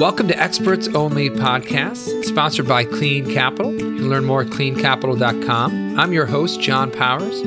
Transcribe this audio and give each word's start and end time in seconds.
Welcome 0.00 0.28
to 0.28 0.38
Experts 0.38 0.88
Only 0.88 1.28
Podcast, 1.28 2.24
sponsored 2.24 2.66
by 2.66 2.84
Clean 2.86 3.30
Capital. 3.30 3.70
You 3.70 3.96
can 3.96 4.08
learn 4.08 4.24
more 4.24 4.40
at 4.40 4.46
cleancapital.com. 4.46 6.00
I'm 6.00 6.14
your 6.14 6.24
host, 6.24 6.58
John 6.62 6.90
Powers. 6.90 7.42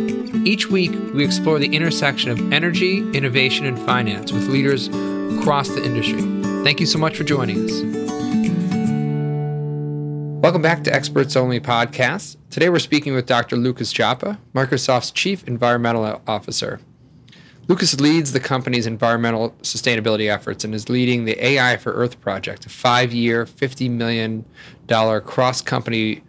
Each 0.46 0.68
week, 0.68 0.92
we 1.16 1.26
explore 1.26 1.58
the 1.58 1.76
intersection 1.76 2.30
of 2.30 2.54
energy, 2.54 3.00
innovation, 3.18 3.66
and 3.66 3.80
finance 3.80 4.32
with 4.32 4.50
leaders 4.50 4.90
across 5.40 5.70
the 5.70 5.84
industry. 5.84 6.22
Thank 6.64 6.80
you 6.80 6.86
so 6.86 7.00
much 7.00 7.18
for 7.18 7.24
joining 7.24 7.66
us. 7.66 7.82
Welcome 10.44 10.62
back 10.62 10.84
to 10.84 10.94
Experts 10.94 11.36
Only 11.36 11.60
Podcast. 11.60 12.38
Today, 12.52 12.70
we're 12.70 12.78
speaking 12.78 13.16
with 13.16 13.26
Dr. 13.26 13.56
Lucas 13.56 13.92
Joppa, 13.92 14.38
Microsoft's 14.54 15.10
Chief 15.10 15.44
Environmental 15.48 16.22
Officer. 16.28 16.80
Lucas 17.68 18.00
leads 18.00 18.34
the 18.34 18.40
company's 18.42 18.86
environmental 18.86 19.52
sustainability 19.62 20.30
efforts 20.30 20.66
and 20.66 20.76
is 20.76 20.90
leading 20.90 21.24
the 21.24 21.42
AI 21.46 21.78
for 21.78 21.94
Earth 21.94 22.20
project, 22.20 22.66
a 22.66 22.70
five 22.70 23.14
year, 23.14 23.46
$50 23.46 23.90
million 23.90 24.46
cross 25.22 25.62
company 25.62 26.24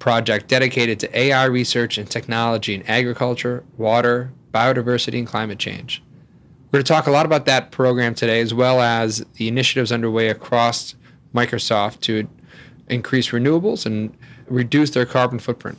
project 0.00 0.48
dedicated 0.48 0.98
to 0.98 1.18
AI 1.18 1.44
research 1.44 1.98
and 1.98 2.10
technology 2.10 2.74
in 2.74 2.82
agriculture, 2.88 3.62
water, 3.76 4.32
biodiversity, 4.52 5.18
and 5.18 5.26
climate 5.26 5.60
change. 5.60 6.02
We're 6.72 6.78
going 6.78 6.84
to 6.84 6.92
talk 6.92 7.06
a 7.06 7.12
lot 7.12 7.26
about 7.26 7.46
that 7.46 7.70
program 7.70 8.16
today, 8.16 8.40
as 8.40 8.52
well 8.52 8.80
as 8.80 9.24
the 9.34 9.46
initiatives 9.46 9.92
underway 9.92 10.28
across 10.28 10.96
Microsoft 11.32 12.00
to 12.00 12.28
increase 12.88 13.28
renewables 13.28 13.86
and 13.86 14.16
reduce 14.46 14.90
their 14.90 15.06
carbon 15.06 15.38
footprint. 15.38 15.78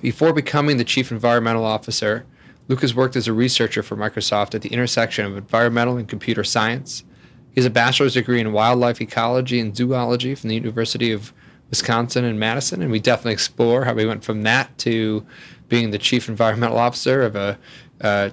Before 0.00 0.32
becoming 0.32 0.76
the 0.76 0.84
chief 0.84 1.10
environmental 1.10 1.64
officer, 1.64 2.24
Lucas 2.68 2.94
worked 2.94 3.16
as 3.16 3.26
a 3.26 3.32
researcher 3.32 3.82
for 3.82 3.96
Microsoft 3.96 4.54
at 4.54 4.62
the 4.62 4.68
intersection 4.68 5.24
of 5.24 5.36
environmental 5.36 5.96
and 5.96 6.08
computer 6.08 6.44
science. 6.44 7.02
He 7.50 7.60
has 7.60 7.64
a 7.64 7.70
bachelor's 7.70 8.14
degree 8.14 8.40
in 8.40 8.52
wildlife 8.52 9.00
ecology 9.00 9.58
and 9.58 9.74
zoology 9.76 10.34
from 10.34 10.48
the 10.48 10.54
University 10.54 11.10
of 11.10 11.32
Wisconsin 11.70 12.24
in 12.24 12.38
Madison, 12.38 12.82
and 12.82 12.90
we 12.90 13.00
definitely 13.00 13.32
explore 13.32 13.84
how 13.84 13.94
we 13.94 14.06
went 14.06 14.22
from 14.22 14.42
that 14.42 14.76
to 14.78 15.26
being 15.68 15.90
the 15.90 15.98
chief 15.98 16.28
environmental 16.28 16.78
officer 16.78 17.22
of 17.22 17.36
a, 17.36 17.58
a 18.00 18.32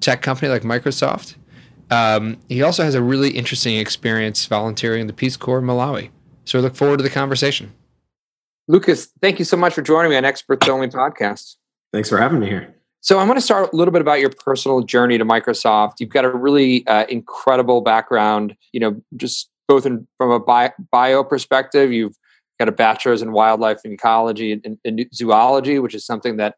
tech 0.00 0.22
company 0.22 0.48
like 0.48 0.62
Microsoft. 0.62 1.36
Um, 1.90 2.38
he 2.48 2.62
also 2.62 2.82
has 2.82 2.94
a 2.94 3.02
really 3.02 3.30
interesting 3.30 3.76
experience 3.76 4.46
volunteering 4.46 5.02
in 5.02 5.06
the 5.06 5.12
Peace 5.12 5.36
Corps 5.36 5.58
in 5.58 5.64
Malawi. 5.64 6.10
So 6.44 6.58
we 6.58 6.62
look 6.62 6.74
forward 6.74 6.96
to 6.96 7.02
the 7.02 7.10
conversation. 7.10 7.72
Lucas, 8.66 9.10
thank 9.20 9.38
you 9.38 9.44
so 9.44 9.56
much 9.56 9.74
for 9.74 9.82
joining 9.82 10.10
me 10.10 10.16
on 10.16 10.24
Experts 10.24 10.68
Only 10.68 10.88
Podcast. 10.88 11.56
Thanks 11.92 12.08
for 12.08 12.18
having 12.18 12.40
me 12.40 12.46
here. 12.46 12.74
So 13.02 13.18
I 13.18 13.24
want 13.24 13.36
to 13.36 13.40
start 13.40 13.72
a 13.72 13.76
little 13.76 13.90
bit 13.90 14.00
about 14.00 14.20
your 14.20 14.30
personal 14.30 14.80
journey 14.80 15.18
to 15.18 15.24
Microsoft. 15.24 15.94
You've 15.98 16.10
got 16.10 16.24
a 16.24 16.30
really 16.30 16.86
uh, 16.86 17.04
incredible 17.08 17.80
background, 17.80 18.54
you 18.70 18.78
know, 18.78 19.02
just 19.16 19.50
both 19.66 19.84
in, 19.84 20.06
from 20.18 20.30
a 20.30 20.38
bio, 20.38 20.70
bio, 20.92 21.24
perspective. 21.24 21.92
You've 21.92 22.16
got 22.60 22.68
a 22.68 22.72
bachelor's 22.72 23.20
in 23.20 23.32
wildlife 23.32 23.80
and 23.82 23.92
ecology 23.92 24.52
and, 24.52 24.78
and, 24.84 25.04
zoology, 25.12 25.80
which 25.80 25.96
is 25.96 26.06
something 26.06 26.36
that 26.36 26.54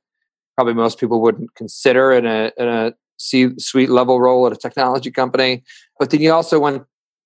probably 0.54 0.74
most 0.74 1.00
people 1.00 1.22
wouldn't 1.22 1.54
consider 1.54 2.12
in 2.12 2.26
a, 2.26 2.52
in 2.58 2.68
a 2.68 2.92
C-suite 3.18 3.88
level 3.88 4.20
role 4.20 4.46
at 4.46 4.52
a 4.52 4.56
technology 4.56 5.10
company. 5.10 5.62
But 5.98 6.10
then 6.10 6.20
you 6.20 6.30
also 6.30 6.60
went 6.60 6.82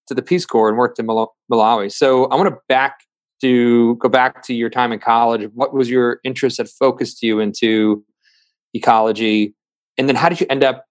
to 0.06 0.14
the 0.14 0.22
Peace 0.22 0.46
Corps 0.46 0.68
and 0.68 0.78
worked 0.78 1.00
in 1.00 1.08
Malawi. 1.08 1.90
So 1.90 2.26
I 2.26 2.36
want 2.36 2.50
to 2.50 2.60
back 2.68 3.00
to 3.40 3.96
go 3.96 4.08
back 4.08 4.44
to 4.44 4.54
your 4.54 4.70
time 4.70 4.92
in 4.92 5.00
college. 5.00 5.50
What 5.54 5.74
was 5.74 5.90
your 5.90 6.20
interest 6.22 6.58
that 6.58 6.68
focused 6.68 7.20
you 7.20 7.40
into 7.40 8.04
ecology, 8.74 9.54
and 9.96 10.08
then 10.08 10.16
how 10.16 10.28
did 10.28 10.40
you 10.40 10.46
end 10.50 10.64
up 10.64 10.84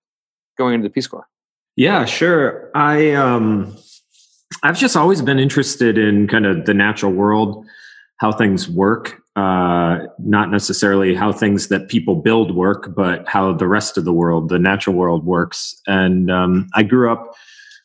going 0.58 0.74
into 0.76 0.88
the 0.88 0.94
Peace 0.94 1.08
Corps? 1.08 1.28
Yeah, 1.76 2.06
sure. 2.06 2.72
I 2.74 3.14
um, 3.14 3.78
I've 4.64 4.78
just 4.78 4.96
always 4.96 5.22
been 5.22 5.40
interested 5.40 5.98
in 5.98 6.28
kind 6.28 6.46
of 6.46 6.66
the 6.66 6.74
natural 6.74 7.12
world, 7.12 7.66
how 8.18 8.32
things 8.32 8.68
work. 8.68 9.22
Uh, 9.36 10.00
not 10.18 10.50
necessarily 10.50 11.14
how 11.14 11.32
things 11.32 11.68
that 11.68 11.90
people 11.90 12.16
build 12.16 12.56
work, 12.56 12.96
but 12.96 13.28
how 13.28 13.54
the 13.54 13.68
rest 13.68 13.96
of 13.96 14.04
the 14.04 14.12
world, 14.12 14.50
the 14.50 14.58
natural 14.58 14.96
world, 14.96 15.24
works. 15.26 15.80
And 15.86 16.32
um, 16.32 16.68
I 16.74 16.82
grew 16.82 17.12
up 17.12 17.36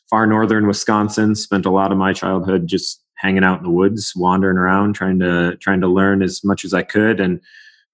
far 0.09 0.25
northern 0.25 0.65
Wisconsin. 0.65 1.35
Spent 1.35 1.67
a 1.67 1.69
lot 1.69 1.91
of 1.91 1.99
my 1.99 2.11
childhood 2.11 2.65
just 2.65 3.03
hanging 3.17 3.43
out 3.43 3.59
in 3.59 3.63
the 3.63 3.69
woods, 3.69 4.13
wandering 4.15 4.57
around, 4.57 4.93
trying 4.93 5.19
to 5.19 5.55
trying 5.57 5.81
to 5.81 5.87
learn 5.87 6.23
as 6.23 6.43
much 6.43 6.65
as 6.65 6.73
I 6.73 6.81
could. 6.81 7.19
And 7.19 7.39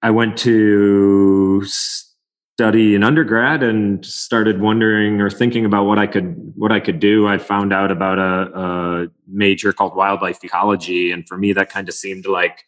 I 0.01 0.11
went 0.11 0.37
to 0.39 1.63
study 1.65 2.95
in 2.95 3.03
undergrad 3.03 3.63
and 3.63 4.05
started 4.05 4.59
wondering 4.59 5.21
or 5.21 5.29
thinking 5.29 5.65
about 5.65 5.85
what 5.85 5.97
I 5.97 6.07
could 6.07 6.35
what 6.55 6.71
I 6.71 6.79
could 6.79 6.99
do. 6.99 7.27
I 7.27 7.37
found 7.37 7.73
out 7.73 7.91
about 7.91 8.19
a, 8.19 8.59
a 8.59 9.07
major 9.27 9.73
called 9.73 9.95
wildlife 9.95 10.43
ecology, 10.43 11.11
and 11.11 11.27
for 11.27 11.37
me, 11.37 11.53
that 11.53 11.69
kind 11.69 11.87
of 11.87 11.95
seemed 11.95 12.25
like 12.25 12.65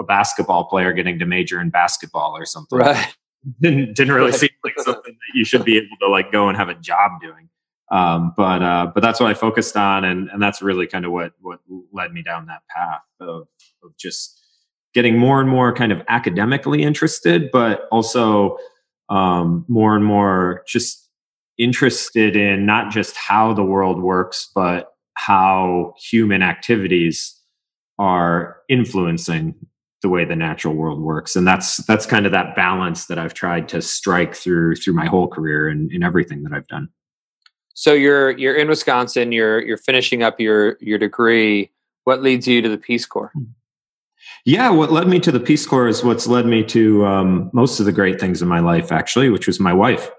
a 0.00 0.04
basketball 0.04 0.64
player 0.64 0.92
getting 0.92 1.18
to 1.18 1.26
major 1.26 1.60
in 1.60 1.70
basketball 1.70 2.36
or 2.36 2.46
something. 2.46 2.78
Right. 2.78 3.14
didn't 3.60 3.94
didn't 3.94 4.14
really 4.14 4.32
seem 4.32 4.50
like 4.64 4.78
something 4.78 5.12
that 5.12 5.34
you 5.34 5.44
should 5.44 5.64
be 5.64 5.76
able 5.76 5.96
to 6.00 6.08
like 6.08 6.30
go 6.30 6.48
and 6.48 6.56
have 6.56 6.68
a 6.68 6.74
job 6.74 7.12
doing. 7.20 7.48
Um, 7.90 8.32
but 8.36 8.62
uh, 8.62 8.90
but 8.94 9.02
that's 9.02 9.18
what 9.18 9.30
I 9.30 9.34
focused 9.34 9.76
on, 9.76 10.04
and 10.04 10.28
and 10.28 10.40
that's 10.40 10.62
really 10.62 10.86
kind 10.86 11.04
of 11.04 11.12
what 11.12 11.32
what 11.40 11.60
led 11.92 12.12
me 12.12 12.22
down 12.22 12.46
that 12.46 12.62
path 12.68 13.02
of 13.20 13.48
of 13.82 13.96
just 13.98 14.39
getting 14.94 15.18
more 15.18 15.40
and 15.40 15.48
more 15.48 15.72
kind 15.74 15.92
of 15.92 16.02
academically 16.08 16.82
interested, 16.82 17.50
but 17.52 17.88
also 17.92 18.56
um, 19.08 19.64
more 19.68 19.94
and 19.96 20.04
more 20.04 20.62
just 20.66 21.08
interested 21.58 22.36
in 22.36 22.64
not 22.64 22.90
just 22.90 23.16
how 23.16 23.52
the 23.52 23.62
world 23.62 24.00
works, 24.02 24.50
but 24.54 24.94
how 25.14 25.94
human 25.98 26.42
activities 26.42 27.38
are 27.98 28.56
influencing 28.68 29.54
the 30.02 30.08
way 30.08 30.24
the 30.24 30.34
natural 30.36 30.74
world 30.74 31.00
works. 31.00 31.36
And 31.36 31.46
that's 31.46 31.76
that's 31.78 32.06
kind 32.06 32.24
of 32.24 32.32
that 32.32 32.56
balance 32.56 33.06
that 33.06 33.18
i've 33.18 33.34
tried 33.34 33.68
to 33.68 33.82
strike 33.82 34.34
through 34.34 34.76
through 34.76 34.94
my 34.94 35.06
whole 35.06 35.28
career 35.28 35.68
and 35.68 35.92
in 35.92 36.02
everything 36.02 36.42
that 36.44 36.52
i've 36.54 36.66
done. 36.68 36.88
So 37.74 37.92
you're 37.92 38.30
you're 38.30 38.56
in 38.56 38.68
wisconsin 38.68 39.32
you're 39.32 39.60
you're 39.60 39.76
finishing 39.76 40.22
up 40.22 40.40
your 40.40 40.78
your 40.80 40.98
degree. 40.98 41.70
What 42.04 42.22
leads 42.22 42.48
you 42.48 42.62
to 42.62 42.68
the 42.68 42.78
peace 42.78 43.04
corps? 43.04 43.30
Hmm. 43.34 43.44
Yeah, 44.44 44.70
what 44.70 44.90
led 44.90 45.06
me 45.06 45.20
to 45.20 45.32
the 45.32 45.40
Peace 45.40 45.66
Corps 45.66 45.88
is 45.88 46.02
what's 46.02 46.26
led 46.26 46.46
me 46.46 46.64
to 46.64 47.04
um, 47.06 47.50
most 47.52 47.78
of 47.78 47.86
the 47.86 47.92
great 47.92 48.18
things 48.18 48.40
in 48.40 48.48
my 48.48 48.60
life, 48.60 48.90
actually, 48.90 49.28
which 49.28 49.46
was 49.46 49.60
my 49.60 49.72
wife. 49.72 50.10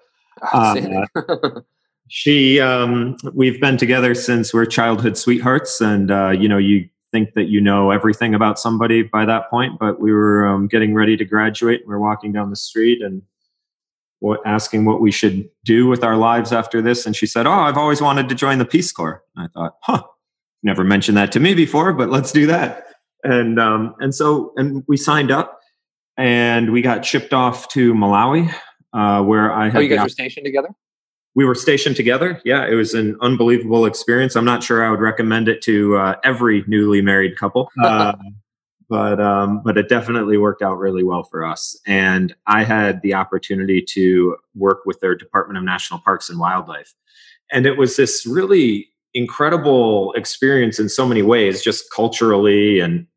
Uh, 0.54 1.06
she, 2.08 2.60
um, 2.60 3.18
we've 3.34 3.60
been 3.60 3.78
together 3.78 4.14
since 4.14 4.54
we're 4.54 4.66
childhood 4.66 5.18
sweethearts, 5.18 5.82
and 5.82 6.12
uh, 6.12 6.30
you 6.30 6.48
know, 6.48 6.58
you 6.58 6.88
think 7.12 7.34
that 7.34 7.46
you 7.46 7.60
know 7.60 7.90
everything 7.90 8.36
about 8.36 8.60
somebody 8.60 9.02
by 9.02 9.26
that 9.26 9.50
point, 9.50 9.80
but 9.80 10.00
we 10.00 10.12
were 10.14 10.48
um, 10.48 10.68
getting 10.68 10.94
ready 10.94 11.18
to 11.18 11.26
graduate. 11.26 11.82
And 11.82 11.90
We 11.90 11.96
are 11.96 12.00
walking 12.00 12.32
down 12.32 12.52
the 12.52 12.56
street 12.56 13.02
and 13.02 13.24
what, 14.20 14.40
asking 14.46 14.86
what 14.86 15.02
we 15.02 15.12
should 15.12 15.50
do 15.66 15.88
with 15.88 16.04
our 16.04 16.16
lives 16.16 16.54
after 16.54 16.80
this, 16.80 17.08
and 17.08 17.16
she 17.16 17.26
said, 17.26 17.48
"Oh, 17.48 17.52
I've 17.52 17.78
always 17.78 18.02
wanted 18.02 18.30
to 18.30 18.36
join 18.36 18.60
the 18.60 18.66
Peace 18.66 18.92
Corps." 18.92 19.24
And 19.36 19.46
I 19.46 19.60
thought, 19.60 19.78
"Huh." 19.82 20.04
Never 20.64 20.84
mentioned 20.84 21.18
that 21.18 21.32
to 21.32 21.40
me 21.40 21.56
before, 21.56 21.92
but 21.92 22.12
let's 22.12 22.32
do 22.32 22.46
that 22.46 22.91
and 23.24 23.60
um, 23.60 23.96
and 24.00 24.14
so 24.14 24.54
and 24.58 24.84
we 24.88 24.98
signed 24.98 25.32
up 25.32 25.62
and 26.18 26.72
we 26.72 26.82
got 26.82 27.06
shipped 27.06 27.34
off 27.34 27.68
to 27.70 27.94
Malawi, 27.94 28.54
uh, 28.94 29.24
where 29.24 29.52
I 29.52 29.66
had. 29.66 29.78
Oh, 29.78 29.80
you 29.80 29.90
guys 29.90 30.04
were 30.04 30.10
stationed 30.10 30.46
together. 30.46 30.70
We 31.34 31.46
were 31.46 31.56
stationed 31.56 31.96
together. 31.96 32.42
Yeah, 32.44 32.68
it 32.68 32.74
was 32.76 32.94
an 32.94 33.18
unbelievable 33.22 33.86
experience. 33.86 34.36
I'm 34.36 34.46
not 34.46 34.64
sure 34.64 34.86
I 34.86 34.92
would 34.92 35.00
recommend 35.00 35.48
it 35.48 35.62
to 35.64 35.96
uh, 35.96 36.16
every 36.24 36.64
newly 36.68 37.02
married 37.02 37.38
couple, 37.38 37.72
uh, 37.84 38.14
but 38.90 39.22
um, 39.22 39.62
but 39.64 39.78
it 39.78 39.88
definitely 39.88 40.38
worked 40.38 40.62
out 40.62 40.78
really 40.78 41.04
well 41.04 41.24
for 41.24 41.46
us. 41.46 41.80
And 41.88 42.36
I 42.48 42.64
had 42.64 43.02
the 43.02 43.14
opportunity 43.14 43.82
to 43.90 44.36
work 44.56 44.80
with 44.86 45.00
their 45.00 45.16
Department 45.16 45.58
of 45.58 45.64
National 45.64 46.00
Parks 46.02 46.30
and 46.30 46.40
Wildlife, 46.40 46.94
and 47.52 47.66
it 47.66 47.78
was 47.78 47.96
this 47.96 48.26
really 48.26 48.90
incredible 49.14 50.14
experience 50.14 50.80
in 50.80 50.90
so 50.90 51.06
many 51.06 51.22
ways, 51.22 51.62
just 51.62 51.92
culturally 51.92 52.80
and 52.80 53.08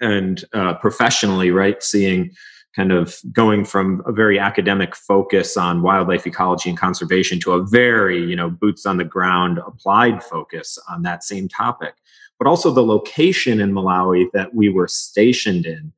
and 0.00 0.44
uh, 0.52 0.74
professionally, 0.74 1.50
right? 1.50 1.82
Seeing 1.82 2.30
kind 2.74 2.92
of 2.92 3.18
going 3.32 3.64
from 3.64 4.02
a 4.06 4.12
very 4.12 4.38
academic 4.38 4.94
focus 4.94 5.56
on 5.56 5.82
wildlife 5.82 6.26
ecology 6.26 6.70
and 6.70 6.78
conservation 6.78 7.40
to 7.40 7.52
a 7.52 7.64
very, 7.64 8.22
you 8.24 8.36
know, 8.36 8.48
boots 8.48 8.86
on 8.86 8.96
the 8.96 9.04
ground 9.04 9.58
applied 9.66 10.22
focus 10.22 10.78
on 10.88 11.02
that 11.02 11.24
same 11.24 11.48
topic. 11.48 11.94
But 12.38 12.46
also 12.46 12.70
the 12.70 12.84
location 12.84 13.60
in 13.60 13.72
Malawi 13.72 14.26
that 14.32 14.54
we 14.54 14.68
were 14.70 14.88
stationed 14.88 15.66
in 15.66 15.92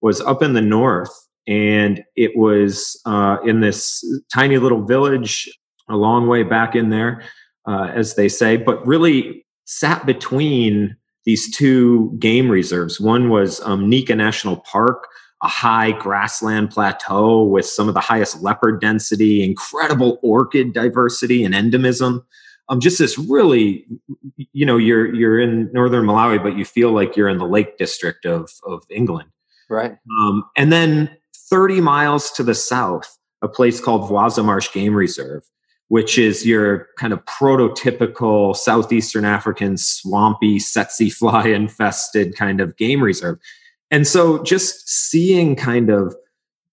was 0.00 0.20
up 0.20 0.42
in 0.42 0.52
the 0.52 0.60
north. 0.60 1.10
And 1.46 2.04
it 2.14 2.36
was 2.36 3.00
uh, 3.06 3.38
in 3.44 3.60
this 3.60 4.04
tiny 4.32 4.58
little 4.58 4.84
village 4.84 5.48
a 5.88 5.96
long 5.96 6.28
way 6.28 6.42
back 6.42 6.76
in 6.76 6.90
there, 6.90 7.22
uh, 7.66 7.90
as 7.94 8.14
they 8.14 8.28
say, 8.28 8.58
but 8.58 8.86
really 8.86 9.46
sat 9.64 10.04
between 10.04 10.94
these 11.28 11.54
two 11.54 12.16
game 12.18 12.50
reserves. 12.50 12.98
One 12.98 13.28
was 13.28 13.60
um, 13.60 13.90
Nyika 13.90 14.16
National 14.16 14.56
Park, 14.56 15.08
a 15.42 15.46
high 15.46 15.92
grassland 15.92 16.70
plateau 16.70 17.44
with 17.44 17.66
some 17.66 17.86
of 17.86 17.92
the 17.92 18.00
highest 18.00 18.40
leopard 18.40 18.80
density, 18.80 19.44
incredible 19.44 20.18
orchid 20.22 20.72
diversity 20.72 21.44
and 21.44 21.54
endemism. 21.54 22.24
um, 22.70 22.80
just 22.80 22.98
this 22.98 23.18
really, 23.18 23.84
you 24.54 24.64
know, 24.64 24.78
you're 24.78 25.14
you're 25.14 25.38
in 25.38 25.70
northern 25.70 26.06
Malawi, 26.06 26.42
but 26.42 26.56
you 26.56 26.64
feel 26.64 26.92
like 26.92 27.14
you're 27.14 27.28
in 27.28 27.36
the 27.36 27.46
Lake 27.46 27.76
District 27.76 28.24
of 28.24 28.50
of 28.64 28.82
England. 28.88 29.28
Right. 29.68 29.98
Um, 30.18 30.44
and 30.56 30.72
then 30.72 31.14
30 31.50 31.82
miles 31.82 32.30
to 32.32 32.42
the 32.42 32.54
south, 32.54 33.18
a 33.42 33.48
place 33.48 33.82
called 33.82 34.10
Vwaza 34.10 34.42
Marsh 34.42 34.72
Game 34.72 34.94
Reserve, 34.94 35.44
which 35.88 36.18
is 36.18 36.46
your 36.46 36.88
kind 36.98 37.12
of 37.12 37.24
prototypical 37.24 38.54
southeastern 38.54 39.24
African 39.24 39.76
swampy, 39.76 40.58
tsetse 40.58 41.12
fly 41.18 41.48
infested 41.48 42.36
kind 42.36 42.60
of 42.60 42.76
game 42.76 43.02
reserve. 43.02 43.38
And 43.90 44.06
so 44.06 44.42
just 44.42 44.88
seeing 44.88 45.56
kind 45.56 45.90
of 45.90 46.14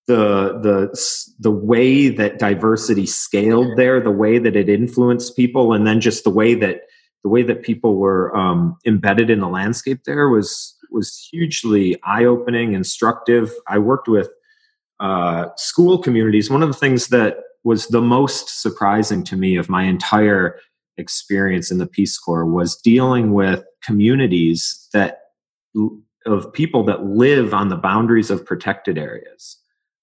the 0.07 0.59
the 0.61 1.33
the 1.39 1.51
way 1.51 2.09
that 2.09 2.37
diversity 2.37 3.05
scaled 3.05 3.77
there, 3.77 3.99
the 3.99 4.11
way 4.11 4.37
that 4.37 4.55
it 4.55 4.69
influenced 4.69 5.35
people, 5.35 5.73
and 5.73 5.87
then 5.87 5.99
just 5.99 6.23
the 6.23 6.29
way 6.29 6.53
that 6.55 6.81
the 7.23 7.29
way 7.29 7.41
that 7.41 7.63
people 7.63 7.95
were 7.95 8.35
um, 8.37 8.77
embedded 8.85 9.31
in 9.31 9.39
the 9.39 9.47
landscape 9.47 10.01
there 10.05 10.29
was 10.29 10.75
was 10.91 11.27
hugely 11.31 11.99
eye 12.03 12.25
opening, 12.25 12.73
instructive. 12.73 13.51
I 13.67 13.79
worked 13.79 14.07
with 14.07 14.29
uh, 14.99 15.47
school 15.57 15.97
communities. 15.97 16.51
One 16.51 16.61
of 16.61 16.69
the 16.69 16.77
things 16.77 17.07
that 17.07 17.37
was 17.65 17.87
the 17.87 18.01
most 18.01 18.61
surprising 18.61 19.23
to 19.25 19.35
me 19.35 19.57
of 19.57 19.67
my 19.67 19.83
entire 19.83 20.57
experience 20.97 21.71
in 21.71 21.77
the 21.77 21.87
Peace 21.87 22.17
Corps 22.17 22.45
was 22.45 22.77
dealing 22.77 23.33
with 23.33 23.65
communities 23.83 24.87
that 24.93 25.19
of 26.25 26.53
people 26.53 26.83
that 26.85 27.03
live 27.03 27.53
on 27.53 27.67
the 27.67 27.75
boundaries 27.75 28.31
of 28.31 28.45
protected 28.45 28.97
areas 28.97 29.57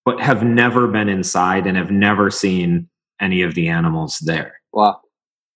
but 0.04 0.20
have 0.20 0.42
never 0.42 0.88
been 0.88 1.08
inside 1.08 1.66
and 1.66 1.76
have 1.76 1.90
never 1.90 2.30
seen 2.30 2.88
any 3.20 3.42
of 3.42 3.54
the 3.54 3.68
animals 3.68 4.18
there. 4.18 4.60
Wow. 4.72 5.00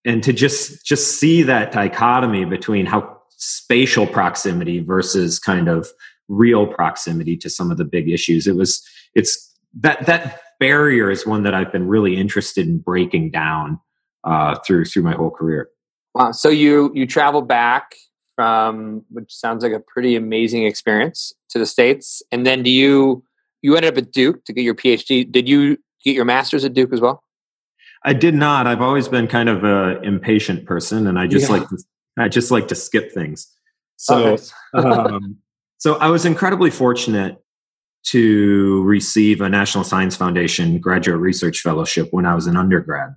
And 0.05 0.23
to 0.23 0.33
just 0.33 0.87
just 0.87 1.19
see 1.19 1.43
that 1.43 1.73
dichotomy 1.73 2.45
between 2.45 2.87
how 2.87 3.21
spatial 3.31 4.07
proximity 4.07 4.81
versus 4.81 5.39
kind 5.39 5.69
of 5.69 5.89
real 6.29 6.67
proximity 6.67 7.37
to 7.37 7.51
some 7.51 7.71
of 7.71 7.77
the 7.77 7.85
big 7.85 8.09
issues. 8.09 8.47
It 8.47 8.57
was 8.57 8.83
it's 9.15 9.53
that 9.81 10.07
that 10.07 10.41
barrier 10.59 11.11
is 11.11 11.27
one 11.27 11.43
that 11.45 11.55
I've 11.55 11.73
been 11.73 11.87
really 11.87 12.17
interested 12.17 12.67
in 12.67 12.79
breaking 12.79 13.31
down 13.31 13.81
uh, 14.25 14.59
through 14.67 14.87
through 14.87 15.03
my 15.03 15.15
whole 15.15 15.31
career. 15.31 15.69
Wow. 16.15 16.33
So 16.33 16.49
you 16.49 16.91
you 16.95 17.07
travel 17.07 17.43
back 17.43 17.95
from 18.35 19.05
which 19.11 19.33
sounds 19.33 19.63
like 19.63 19.73
a 19.73 19.81
pretty 19.81 20.15
amazing 20.15 20.65
experience 20.65 21.33
to 21.51 21.59
the 21.59 21.67
states, 21.67 22.23
and 22.31 22.47
then 22.47 22.63
do 22.63 22.71
you 22.71 23.23
you 23.63 23.77
ended 23.77 23.93
up 23.93 23.99
at 23.99 24.13
Duke 24.13 24.45
to 24.45 24.53
get 24.53 24.63
your 24.63 24.75
PhD. 24.75 25.31
Did 25.31 25.49
you 25.49 25.79
get 26.05 26.15
your 26.15 26.25
master's 26.25 26.65
at 26.65 26.75
Duke 26.75 26.93
as 26.93 27.01
well? 27.01 27.23
I 28.05 28.13
did 28.13 28.35
not. 28.35 28.67
I've 28.67 28.81
always 28.81 29.09
been 29.09 29.27
kind 29.27 29.49
of 29.49 29.65
a 29.65 30.01
impatient 30.03 30.67
person, 30.67 31.07
and 31.07 31.19
I 31.19 31.27
just 31.27 31.49
yeah. 31.49 31.57
like 31.57 31.69
to, 31.69 31.79
I 32.19 32.29
just 32.29 32.51
like 32.51 32.69
to 32.69 32.75
skip 32.75 33.13
things. 33.13 33.53
So, 33.97 34.37
um, 34.75 35.39
so 35.79 35.97
I 35.97 36.09
was 36.09 36.25
incredibly 36.25 36.71
fortunate 36.71 37.43
to 38.07 38.83
receive 38.85 39.41
a 39.41 39.49
National 39.49 39.85
Science 39.85 40.17
Foundation 40.17 40.79
graduate 40.79 41.21
research 41.21 41.61
fellowship 41.61 42.09
when 42.13 42.25
I 42.25 42.35
was 42.35 42.47
an 42.47 42.57
undergrad. 42.57 43.15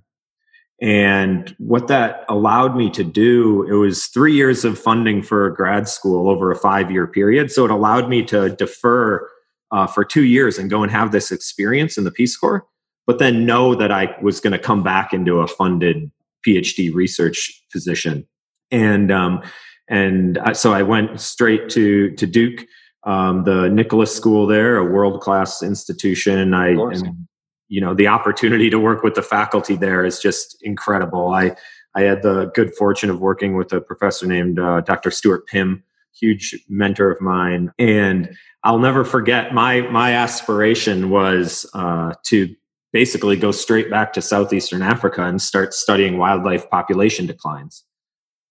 And 0.82 1.54
what 1.60 1.88
that 1.88 2.24
allowed 2.30 2.76
me 2.76 2.90
to 2.92 3.04
do, 3.04 3.64
it 3.64 3.76
was 3.76 4.08
three 4.08 4.34
years 4.34 4.64
of 4.64 4.80
funding 4.80 5.22
for 5.22 5.50
grad 5.52 5.90
school 5.90 6.30
over 6.30 6.52
a 6.52 6.56
five 6.56 6.90
year 6.90 7.06
period. 7.06 7.52
So 7.52 7.66
it 7.66 7.72
allowed 7.72 8.10
me 8.10 8.24
to 8.26 8.50
defer 8.50 9.28
uh, 9.72 9.88
for 9.88 10.04
two 10.04 10.24
years 10.24 10.58
and 10.58 10.70
go 10.70 10.82
and 10.82 10.92
have 10.92 11.12
this 11.12 11.32
experience 11.32 11.98
in 11.98 12.04
the 12.04 12.12
Peace 12.12 12.36
Corps, 12.36 12.66
but 13.06 13.20
then 13.20 13.46
know 13.46 13.76
that 13.76 13.92
I 13.92 14.16
was 14.22 14.40
going 14.40 14.54
to 14.54 14.60
come 14.60 14.82
back 14.82 15.14
into 15.14 15.40
a 15.40 15.48
funded 15.48 16.12
PhD 16.48 16.94
research 16.94 17.64
position. 17.72 18.26
And 18.72 19.12
um, 19.12 19.44
and 19.90 20.40
so 20.54 20.74
I 20.74 20.84
went 20.84 21.20
straight 21.20 21.70
to 21.70 22.12
to 22.12 22.26
Duke, 22.26 22.66
um, 23.04 23.44
the 23.44 23.70
Nicholas 23.70 24.16
School 24.16 24.46
there, 24.46 24.78
a 24.78 24.86
world 24.86 25.22
class 25.22 25.64
institution. 25.64 26.54
I 26.54 26.70
and, 26.70 27.28
you 27.68 27.80
know 27.80 27.94
the 27.94 28.08
opportunity 28.08 28.70
to 28.70 28.80
work 28.80 29.04
with 29.04 29.16
the 29.16 29.22
faculty 29.22 29.76
there 29.76 30.06
is 30.06 30.20
just 30.20 30.58
incredible. 30.62 31.30
I 31.30 31.56
I 31.96 32.02
had 32.02 32.22
the 32.22 32.52
good 32.54 32.74
fortune 32.76 33.10
of 33.10 33.20
working 33.20 33.56
with 33.56 33.72
a 33.74 33.82
professor 33.82 34.26
named 34.26 34.60
uh, 34.60 34.82
Dr. 34.82 35.12
Stuart 35.12 35.48
Pimm, 35.48 35.84
huge 36.20 36.56
mentor 36.68 37.12
of 37.12 37.22
mine, 37.22 37.72
and 37.80 38.36
I'll 38.64 38.80
never 38.80 39.06
forget 39.06 39.54
my 39.54 39.82
my 39.82 40.14
aspiration 40.14 41.10
was 41.10 41.70
uh, 41.74 42.14
to 42.26 42.54
basically 42.92 43.38
go 43.38 43.52
straight 43.52 43.90
back 43.90 44.14
to 44.14 44.22
southeastern 44.22 44.82
Africa 44.82 45.24
and 45.24 45.42
start 45.42 45.74
studying 45.74 46.18
wildlife 46.18 46.70
population 46.70 47.28
declines. 47.28 47.86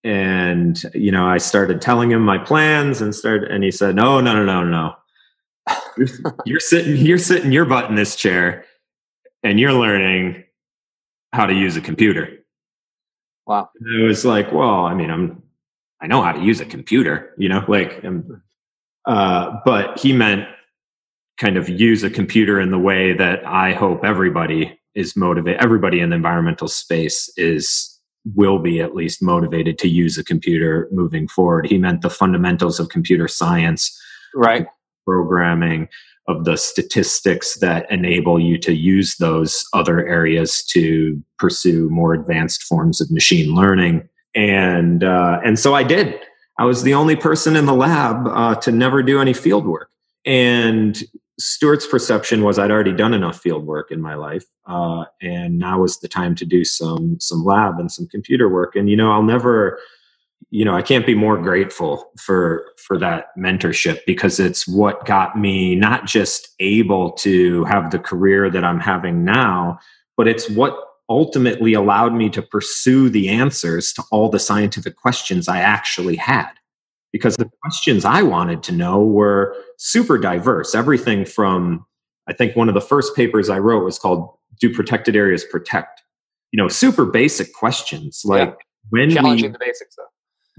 And 0.03 0.81
you 0.93 1.11
know, 1.11 1.27
I 1.27 1.37
started 1.37 1.81
telling 1.81 2.11
him 2.11 2.23
my 2.23 2.37
plans 2.37 3.01
and 3.01 3.13
started, 3.13 3.51
and 3.51 3.63
he 3.63 3.71
said, 3.71 3.95
"No, 3.95 4.21
no, 4.21 4.33
no, 4.33 4.45
no, 4.45 4.63
no. 4.63 4.95
You're, 5.97 6.07
you're 6.45 6.59
sitting, 6.59 6.97
you're 6.97 7.17
sitting 7.17 7.51
your 7.51 7.65
butt 7.65 7.89
in 7.89 7.95
this 7.95 8.15
chair, 8.15 8.65
and 9.43 9.59
you're 9.59 9.73
learning 9.73 10.43
how 11.33 11.45
to 11.45 11.53
use 11.53 11.75
a 11.75 11.81
computer." 11.81 12.39
Wow. 13.45 13.69
And 13.79 14.01
it 14.01 14.05
was 14.05 14.25
like, 14.25 14.51
well, 14.51 14.85
I 14.85 14.93
mean, 14.93 15.09
I'm 15.09 15.41
I 16.01 16.07
know 16.07 16.21
how 16.21 16.31
to 16.31 16.41
use 16.41 16.61
a 16.61 16.65
computer, 16.65 17.33
you 17.37 17.49
know, 17.49 17.65
like 17.67 18.03
I'm 18.03 18.41
uh, 19.05 19.59
but 19.65 19.99
he 19.99 20.13
meant 20.13 20.47
kind 21.37 21.57
of 21.57 21.67
use 21.67 22.03
a 22.03 22.09
computer 22.09 22.59
in 22.59 22.69
the 22.69 22.77
way 22.77 23.13
that 23.13 23.45
I 23.45 23.73
hope 23.73 24.03
everybody 24.03 24.79
is 24.93 25.15
motivated. 25.15 25.61
Everybody 25.61 25.99
in 25.99 26.09
the 26.09 26.15
environmental 26.15 26.67
space 26.67 27.31
is 27.37 27.98
will 28.35 28.59
be 28.59 28.79
at 28.81 28.95
least 28.95 29.21
motivated 29.21 29.77
to 29.79 29.87
use 29.87 30.17
a 30.17 30.23
computer 30.23 30.87
moving 30.91 31.27
forward. 31.27 31.67
He 31.67 31.77
meant 31.77 32.01
the 32.01 32.09
fundamentals 32.09 32.79
of 32.79 32.89
computer 32.89 33.27
science, 33.27 33.97
right? 34.35 34.67
Programming 35.05 35.87
of 36.27 36.45
the 36.45 36.57
statistics 36.57 37.57
that 37.59 37.89
enable 37.91 38.39
you 38.39 38.57
to 38.59 38.73
use 38.73 39.17
those 39.17 39.65
other 39.73 40.05
areas 40.07 40.63
to 40.63 41.21
pursue 41.39 41.89
more 41.89 42.13
advanced 42.13 42.63
forms 42.63 43.01
of 43.01 43.09
machine 43.09 43.55
learning. 43.55 44.07
And 44.35 45.03
uh, 45.03 45.39
and 45.43 45.57
so 45.57 45.73
I 45.73 45.83
did. 45.83 46.19
I 46.59 46.65
was 46.65 46.83
the 46.83 46.93
only 46.93 47.15
person 47.15 47.55
in 47.55 47.65
the 47.65 47.73
lab 47.73 48.27
uh, 48.27 48.55
to 48.55 48.71
never 48.71 49.01
do 49.01 49.19
any 49.19 49.33
field 49.33 49.65
work. 49.65 49.89
And 50.25 51.01
Stuart's 51.39 51.87
perception 51.87 52.43
was 52.43 52.59
I'd 52.59 52.71
already 52.71 52.91
done 52.91 53.13
enough 53.13 53.39
field 53.39 53.65
work 53.65 53.91
in 53.91 54.01
my 54.01 54.15
life, 54.15 54.43
uh, 54.67 55.05
and 55.21 55.57
now 55.57 55.79
was 55.79 55.99
the 55.99 56.07
time 56.07 56.35
to 56.35 56.45
do 56.45 56.65
some 56.65 57.17
some 57.19 57.45
lab 57.45 57.79
and 57.79 57.91
some 57.91 58.07
computer 58.07 58.49
work. 58.49 58.75
And 58.75 58.89
you 58.89 58.97
know, 58.97 59.11
I'll 59.11 59.23
never, 59.23 59.79
you 60.49 60.65
know, 60.65 60.75
I 60.75 60.81
can't 60.81 61.05
be 61.05 61.15
more 61.15 61.37
grateful 61.37 62.11
for 62.19 62.65
for 62.77 62.97
that 62.99 63.27
mentorship 63.37 63.99
because 64.05 64.39
it's 64.39 64.67
what 64.67 65.05
got 65.05 65.39
me 65.39 65.75
not 65.75 66.05
just 66.05 66.49
able 66.59 67.11
to 67.13 67.63
have 67.65 67.91
the 67.91 67.99
career 67.99 68.49
that 68.49 68.65
I'm 68.65 68.79
having 68.79 69.23
now, 69.23 69.79
but 70.17 70.27
it's 70.27 70.49
what 70.49 70.77
ultimately 71.09 71.73
allowed 71.73 72.13
me 72.13 72.29
to 72.29 72.41
pursue 72.41 73.09
the 73.09 73.29
answers 73.29 73.91
to 73.93 74.03
all 74.11 74.29
the 74.29 74.39
scientific 74.39 74.95
questions 74.95 75.47
I 75.47 75.59
actually 75.59 76.17
had. 76.17 76.51
Because 77.11 77.37
the 77.37 77.49
questions 77.63 78.05
I 78.05 78.21
wanted 78.21 78.61
to 78.63 78.71
know 78.71 79.01
were 79.01 79.55
super 79.77 80.17
diverse. 80.17 80.75
Everything 80.75 81.25
from, 81.25 81.85
I 82.27 82.33
think 82.33 82.55
one 82.55 82.69
of 82.69 82.75
the 82.75 82.81
first 82.81 83.15
papers 83.15 83.49
I 83.49 83.57
wrote 83.57 83.83
was 83.83 83.97
called 83.97 84.29
Do 84.59 84.73
Protected 84.73 85.15
Areas 85.15 85.43
Protect? 85.43 86.03
You 86.51 86.57
know, 86.57 86.67
super 86.67 87.05
basic 87.05 87.53
questions 87.53 88.21
like 88.25 88.49
yeah. 88.49 88.55
when 88.89 89.09
challenging 89.11 89.51
we, 89.51 89.53
the 89.53 89.59
basics 89.59 89.95
though. 89.95 90.03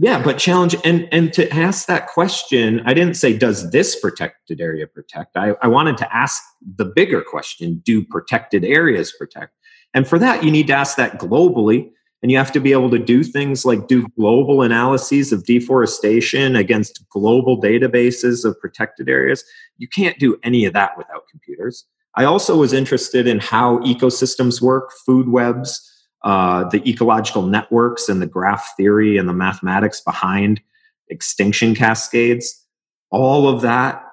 Yeah, 0.02 0.22
but 0.22 0.38
challenge 0.38 0.74
and 0.82 1.06
and 1.12 1.30
to 1.34 1.52
ask 1.52 1.86
that 1.86 2.06
question, 2.06 2.80
I 2.86 2.94
didn't 2.94 3.14
say 3.14 3.36
does 3.36 3.70
this 3.70 4.00
protected 4.00 4.58
area 4.58 4.86
protect? 4.86 5.36
I, 5.36 5.54
I 5.60 5.68
wanted 5.68 5.98
to 5.98 6.16
ask 6.16 6.42
the 6.76 6.86
bigger 6.86 7.20
question, 7.20 7.82
do 7.84 8.02
protected 8.02 8.64
areas 8.64 9.12
protect? 9.12 9.52
And 9.92 10.08
for 10.08 10.18
that, 10.18 10.42
you 10.42 10.50
need 10.50 10.68
to 10.68 10.72
ask 10.72 10.96
that 10.96 11.18
globally. 11.18 11.90
And 12.22 12.30
you 12.30 12.36
have 12.36 12.52
to 12.52 12.60
be 12.60 12.72
able 12.72 12.90
to 12.90 12.98
do 12.98 13.24
things 13.24 13.64
like 13.64 13.88
do 13.88 14.06
global 14.16 14.62
analyses 14.62 15.32
of 15.32 15.44
deforestation 15.44 16.54
against 16.54 17.08
global 17.08 17.60
databases 17.60 18.44
of 18.44 18.60
protected 18.60 19.08
areas. 19.08 19.42
You 19.78 19.88
can't 19.88 20.18
do 20.18 20.38
any 20.42 20.66
of 20.66 20.74
that 20.74 20.98
without 20.98 21.28
computers. 21.30 21.86
I 22.16 22.24
also 22.24 22.56
was 22.56 22.72
interested 22.72 23.26
in 23.26 23.38
how 23.38 23.78
ecosystems 23.78 24.60
work, 24.60 24.92
food 25.06 25.28
webs, 25.28 25.86
uh, 26.22 26.68
the 26.68 26.86
ecological 26.88 27.42
networks, 27.42 28.08
and 28.08 28.20
the 28.20 28.26
graph 28.26 28.76
theory 28.76 29.16
and 29.16 29.28
the 29.28 29.32
mathematics 29.32 30.00
behind 30.00 30.60
extinction 31.08 31.74
cascades. 31.74 32.66
All 33.10 33.48
of 33.48 33.62
that 33.62 34.04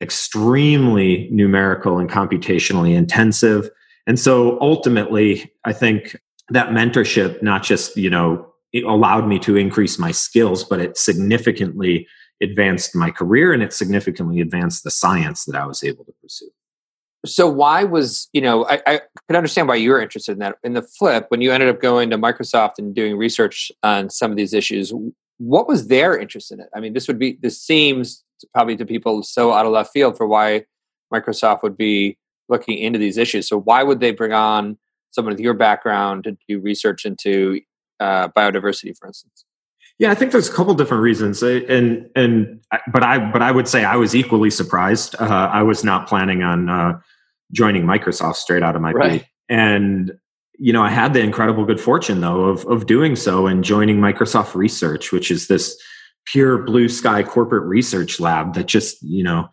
extremely 0.00 1.28
numerical 1.32 1.98
and 1.98 2.08
computationally 2.08 2.94
intensive. 2.94 3.68
And 4.06 4.18
so 4.18 4.58
ultimately, 4.60 5.52
I 5.64 5.72
think 5.72 6.16
that 6.50 6.68
mentorship 6.68 7.42
not 7.42 7.62
just, 7.62 7.96
you 7.96 8.10
know, 8.10 8.46
it 8.72 8.84
allowed 8.84 9.26
me 9.26 9.38
to 9.40 9.56
increase 9.56 9.98
my 9.98 10.10
skills, 10.10 10.64
but 10.64 10.80
it 10.80 10.96
significantly 10.96 12.06
advanced 12.42 12.94
my 12.94 13.10
career 13.10 13.52
and 13.52 13.62
it 13.62 13.72
significantly 13.72 14.40
advanced 14.40 14.84
the 14.84 14.90
science 14.90 15.44
that 15.44 15.56
I 15.56 15.66
was 15.66 15.82
able 15.82 16.04
to 16.04 16.12
pursue. 16.22 16.50
so 17.26 17.48
why 17.48 17.82
was 17.82 18.28
you 18.32 18.40
know 18.40 18.64
I, 18.66 18.80
I 18.86 19.00
could 19.26 19.36
understand 19.36 19.66
why 19.66 19.74
you 19.74 19.90
were 19.90 20.00
interested 20.00 20.32
in 20.32 20.38
that. 20.38 20.56
In 20.62 20.74
the 20.74 20.82
flip, 20.82 21.26
when 21.28 21.40
you 21.40 21.52
ended 21.52 21.68
up 21.68 21.80
going 21.80 22.10
to 22.10 22.18
Microsoft 22.18 22.74
and 22.78 22.94
doing 22.94 23.16
research 23.16 23.72
on 23.82 24.08
some 24.08 24.30
of 24.30 24.36
these 24.36 24.54
issues, 24.54 24.92
what 25.38 25.66
was 25.66 25.88
their 25.88 26.16
interest 26.16 26.52
in 26.52 26.60
it? 26.60 26.68
I 26.74 26.80
mean, 26.80 26.92
this 26.92 27.08
would 27.08 27.18
be 27.18 27.38
this 27.42 27.60
seems 27.60 28.22
probably 28.54 28.76
to 28.76 28.86
people 28.86 29.22
so 29.24 29.52
out 29.52 29.66
of 29.66 29.72
left 29.72 29.92
field 29.92 30.16
for 30.16 30.28
why 30.28 30.64
Microsoft 31.12 31.62
would 31.62 31.76
be 31.76 32.16
looking 32.48 32.78
into 32.78 32.98
these 32.98 33.18
issues. 33.18 33.48
So 33.48 33.58
why 33.58 33.82
would 33.82 34.00
they 34.00 34.12
bring 34.12 34.32
on 34.32 34.78
someone 35.10 35.32
with 35.34 35.40
your 35.40 35.54
background 35.54 36.24
to 36.24 36.36
do 36.48 36.60
research 36.60 37.04
into 37.04 37.60
uh, 38.00 38.28
biodiversity, 38.28 38.96
for 38.96 39.06
instance? 39.08 39.44
Yeah, 39.98 40.12
I 40.12 40.14
think 40.14 40.30
there's 40.30 40.48
a 40.48 40.52
couple 40.52 40.74
different 40.74 41.02
reasons, 41.02 41.42
uh, 41.42 41.60
and 41.68 42.08
and 42.14 42.60
but 42.92 43.02
I 43.02 43.18
but 43.32 43.42
I 43.42 43.50
would 43.50 43.66
say 43.66 43.84
I 43.84 43.96
was 43.96 44.14
equally 44.14 44.50
surprised. 44.50 45.16
Uh, 45.18 45.50
I 45.52 45.62
was 45.62 45.82
not 45.82 46.06
planning 46.06 46.44
on 46.44 46.68
uh, 46.68 47.00
joining 47.52 47.82
Microsoft 47.82 48.36
straight 48.36 48.62
out 48.62 48.76
of 48.76 48.82
my 48.82 48.92
right. 48.92 49.24
and 49.48 50.12
you 50.56 50.72
know 50.72 50.82
I 50.82 50.90
had 50.90 51.14
the 51.14 51.20
incredible 51.20 51.64
good 51.64 51.80
fortune 51.80 52.20
though 52.20 52.44
of 52.44 52.64
of 52.66 52.86
doing 52.86 53.16
so 53.16 53.48
and 53.48 53.64
joining 53.64 53.96
Microsoft 53.98 54.54
Research, 54.54 55.10
which 55.10 55.32
is 55.32 55.48
this 55.48 55.76
pure 56.26 56.58
blue 56.58 56.88
sky 56.88 57.24
corporate 57.24 57.64
research 57.64 58.20
lab 58.20 58.54
that 58.54 58.66
just 58.66 59.02
you 59.02 59.24
know 59.24 59.48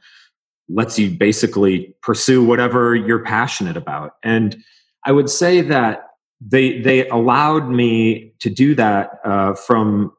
lets 0.69 0.99
you 0.99 1.09
basically 1.09 1.95
pursue 2.01 2.43
whatever 2.43 2.95
you're 2.95 3.23
passionate 3.23 3.77
about. 3.77 4.13
And 4.23 4.57
I 5.05 5.11
would 5.11 5.29
say 5.29 5.61
that 5.61 6.09
they 6.41 6.79
they 6.81 7.07
allowed 7.09 7.69
me 7.69 8.33
to 8.39 8.49
do 8.49 8.75
that 8.75 9.19
uh, 9.23 9.53
from 9.53 10.11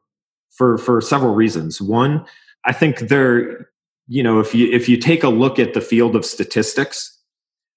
for 0.51 0.77
for 0.77 1.01
several 1.01 1.35
reasons. 1.35 1.81
One, 1.81 2.25
I 2.65 2.73
think 2.73 2.99
they're 2.99 3.69
you 4.07 4.23
know 4.23 4.39
if 4.39 4.55
you 4.55 4.71
if 4.71 4.89
you 4.89 4.97
take 4.97 5.23
a 5.23 5.29
look 5.29 5.59
at 5.59 5.73
the 5.73 5.81
field 5.81 6.15
of 6.15 6.25
statistics, 6.25 7.17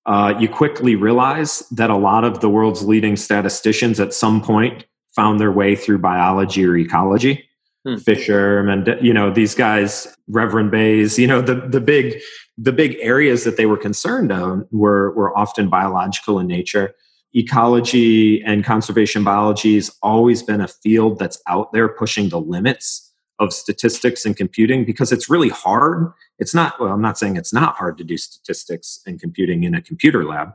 uh, 0.07 0.35
you 0.39 0.49
quickly 0.49 0.97
realize 0.97 1.63
that 1.71 1.91
a 1.91 1.97
lot 1.97 2.25
of 2.25 2.41
the 2.41 2.49
world's 2.49 2.85
leading 2.85 3.17
statisticians 3.17 4.01
at 4.01 4.15
some 4.15 4.41
point 4.41 4.85
found 5.15 5.41
their 5.41 5.53
way 5.53 5.77
through 5.77 5.99
biology 5.99 6.65
or 6.65 6.77
ecology. 6.77 7.47
Hmm. 7.87 7.97
Fisher 7.97 8.59
and 8.69 8.99
you 9.03 9.15
know 9.15 9.31
these 9.31 9.55
guys, 9.55 10.07
Reverend 10.29 10.71
Bayes, 10.71 11.19
you 11.19 11.27
know 11.27 11.41
the 11.41 11.55
the 11.55 11.81
big 11.81 12.21
the 12.61 12.73
big 12.73 12.97
areas 13.01 13.45
that 13.45 13.57
they 13.57 13.67
were 13.67 13.77
concerned 13.77 14.31
on 14.31 14.67
were 14.71 15.13
were 15.13 15.37
often 15.37 15.69
biological 15.69 16.39
in 16.39 16.47
nature 16.47 16.95
ecology 17.35 18.43
and 18.43 18.65
conservation 18.65 19.23
biology 19.23 19.77
has 19.77 19.91
always 20.03 20.43
been 20.43 20.61
a 20.61 20.69
field 20.69 21.19
that's 21.19 21.41
out 21.47 21.73
there 21.73 21.89
pushing 21.89 22.29
the 22.29 22.41
limits 22.41 23.13
of 23.39 23.53
statistics 23.53 24.25
and 24.25 24.37
computing 24.37 24.85
because 24.85 25.13
it's 25.13 25.31
really 25.31 25.49
hard. 25.49 26.13
It's 26.39 26.55
not, 26.55 26.79
well, 26.79 26.93
I'm 26.93 27.01
not 27.01 27.19
saying 27.19 27.37
it's 27.37 27.53
not 27.53 27.77
hard 27.77 27.97
to 27.99 28.05
do 28.05 28.17
statistics 28.17 29.01
and 29.07 29.19
computing 29.21 29.65
in 29.65 29.75
a 29.75 29.81
computer 29.81 30.25
lab, 30.25 30.51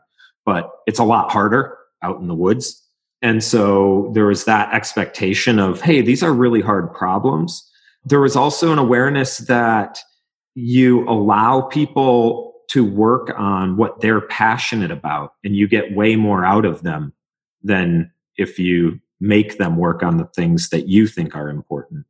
but 0.45 0.69
it's 0.85 0.99
a 0.99 1.03
lot 1.03 1.31
harder 1.31 1.77
out 2.03 2.19
in 2.19 2.27
the 2.27 2.35
woods. 2.35 2.81
And 3.21 3.43
so 3.43 4.11
there 4.13 4.27
was 4.27 4.45
that 4.45 4.71
expectation 4.73 5.57
of, 5.57 5.81
hey, 5.81 6.01
these 6.01 6.21
are 6.21 6.33
really 6.33 6.61
hard 6.61 6.93
problems. 6.93 7.67
There 8.03 8.19
was 8.19 8.35
also 8.35 8.71
an 8.71 8.77
awareness 8.77 9.37
that 9.39 9.99
you 10.55 11.07
allow 11.07 11.61
people 11.61 12.53
to 12.69 12.83
work 12.83 13.31
on 13.37 13.77
what 13.77 14.01
they're 14.01 14.21
passionate 14.21 14.91
about 14.91 15.33
and 15.43 15.55
you 15.55 15.67
get 15.67 15.95
way 15.95 16.15
more 16.15 16.43
out 16.43 16.65
of 16.65 16.81
them 16.81 17.13
than 17.61 18.11
if 18.37 18.57
you 18.57 18.99
make 19.19 19.57
them 19.57 19.77
work 19.77 20.03
on 20.03 20.17
the 20.17 20.25
things 20.25 20.69
that 20.69 20.87
you 20.87 21.07
think 21.07 21.35
are 21.35 21.49
important. 21.49 22.05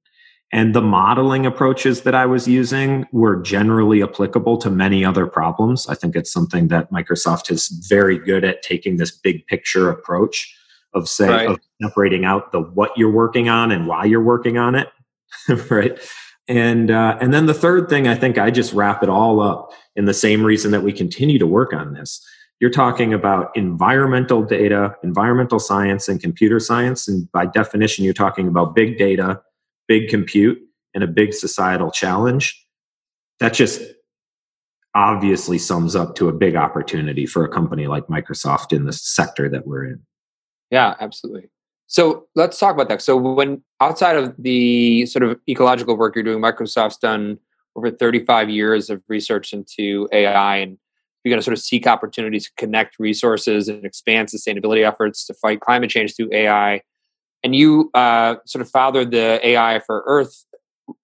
And 0.51 0.73
the 0.73 0.81
modeling 0.81 1.45
approaches 1.45 2.03
that 2.03 2.15
I 2.15 2.25
was 2.25 2.47
using 2.47 3.05
were 3.11 3.35
generally 3.35 4.01
applicable 4.01 4.57
to 4.59 4.69
many 4.69 5.03
other 5.03 5.27
problems. 5.27 5.87
I 5.87 5.95
think 5.95 6.15
it's 6.15 6.31
something 6.31 6.67
that 6.69 6.91
Microsoft 6.91 7.51
is 7.51 7.67
very 7.89 8.17
good 8.17 8.45
at 8.45 8.61
taking 8.61 8.97
this 8.97 9.11
big 9.11 9.45
picture 9.47 9.89
approach 9.89 10.55
of 10.93 11.09
say 11.09 11.27
right. 11.27 11.49
of 11.49 11.59
separating 11.81 12.23
out 12.23 12.51
the 12.51 12.61
what 12.61 12.97
you're 12.97 13.11
working 13.11 13.49
on 13.49 13.71
and 13.71 13.85
why 13.85 14.05
you're 14.05 14.23
working 14.23 14.57
on 14.57 14.75
it, 14.75 14.87
right? 15.69 15.99
And 16.47 16.91
uh, 16.91 17.17
and 17.19 17.33
then 17.33 17.47
the 17.47 17.53
third 17.53 17.89
thing, 17.89 18.07
I 18.07 18.15
think 18.15 18.37
I 18.37 18.51
just 18.51 18.73
wrap 18.73 19.01
it 19.01 19.09
all 19.09 19.41
up 19.41 19.71
in 19.95 20.05
the 20.05 20.13
same 20.13 20.43
reason 20.43 20.71
that 20.71 20.83
we 20.83 20.93
continue 20.93 21.39
to 21.39 21.47
work 21.47 21.73
on 21.73 21.93
this. 21.93 22.23
You're 22.59 22.71
talking 22.71 23.13
about 23.13 23.55
environmental 23.55 24.43
data, 24.43 24.95
environmental 25.03 25.59
science, 25.59 26.07
and 26.07 26.21
computer 26.21 26.59
science, 26.59 27.07
and 27.07 27.29
by 27.31 27.47
definition, 27.47 28.05
you're 28.05 28.13
talking 28.13 28.47
about 28.47 28.75
big 28.75 28.97
data, 28.97 29.41
big 29.87 30.09
compute, 30.09 30.59
and 30.93 31.03
a 31.03 31.07
big 31.07 31.33
societal 31.33 31.91
challenge. 31.91 32.63
That 33.39 33.53
just 33.53 33.81
obviously 34.93 35.57
sums 35.57 35.95
up 35.95 36.15
to 36.15 36.29
a 36.29 36.33
big 36.33 36.55
opportunity 36.55 37.25
for 37.25 37.43
a 37.43 37.49
company 37.49 37.87
like 37.87 38.07
Microsoft 38.07 38.71
in 38.71 38.85
the 38.85 38.93
sector 38.93 39.49
that 39.49 39.67
we're 39.67 39.85
in. 39.85 40.01
Yeah, 40.71 40.95
absolutely. 40.99 41.49
So 41.87 42.27
let's 42.35 42.57
talk 42.57 42.73
about 42.73 42.89
that. 42.89 43.01
So 43.01 43.15
when 43.15 43.63
outside 43.79 44.17
of 44.17 44.33
the 44.37 45.05
sort 45.05 45.23
of 45.23 45.39
ecological 45.47 45.97
work 45.97 46.15
you're 46.15 46.23
doing, 46.23 46.41
Microsoft's 46.41 46.97
done 46.97 47.37
over 47.75 47.91
35 47.91 48.49
years 48.49 48.89
of 48.89 49.01
research 49.07 49.53
into 49.53 50.07
AI 50.11 50.57
and 50.57 50.77
you're 51.23 51.31
going 51.31 51.39
to 51.39 51.43
sort 51.43 51.57
of 51.57 51.61
seek 51.61 51.87
opportunities 51.87 52.45
to 52.45 52.51
connect 52.55 52.99
resources 52.99 53.67
and 53.67 53.83
expand 53.83 54.29
sustainability 54.29 54.87
efforts 54.87 55.25
to 55.25 55.33
fight 55.33 55.59
climate 55.59 55.89
change 55.89 56.15
through 56.15 56.29
AI. 56.31 56.81
And 57.43 57.55
you 57.55 57.89
uh, 57.93 58.35
sort 58.45 58.61
of 58.61 58.69
fathered 58.69 59.11
the 59.11 59.39
AI 59.45 59.79
for 59.79 60.03
Earth 60.05 60.45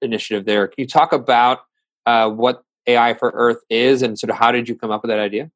initiative 0.01 0.45
there. 0.45 0.67
Can 0.67 0.75
you 0.77 0.88
talk 0.88 1.11
about 1.11 1.59
uh, 2.05 2.29
what 2.29 2.63
AI 2.85 3.15
for 3.15 3.31
Earth 3.33 3.61
is 3.69 4.03
and 4.03 4.17
sort 4.17 4.29
of 4.29 4.38
how 4.38 4.51
did 4.51 4.69
you 4.69 4.75
come 4.75 4.91
up 4.91 5.01
with 5.01 5.09
that 5.09 5.19
idea? 5.19 5.50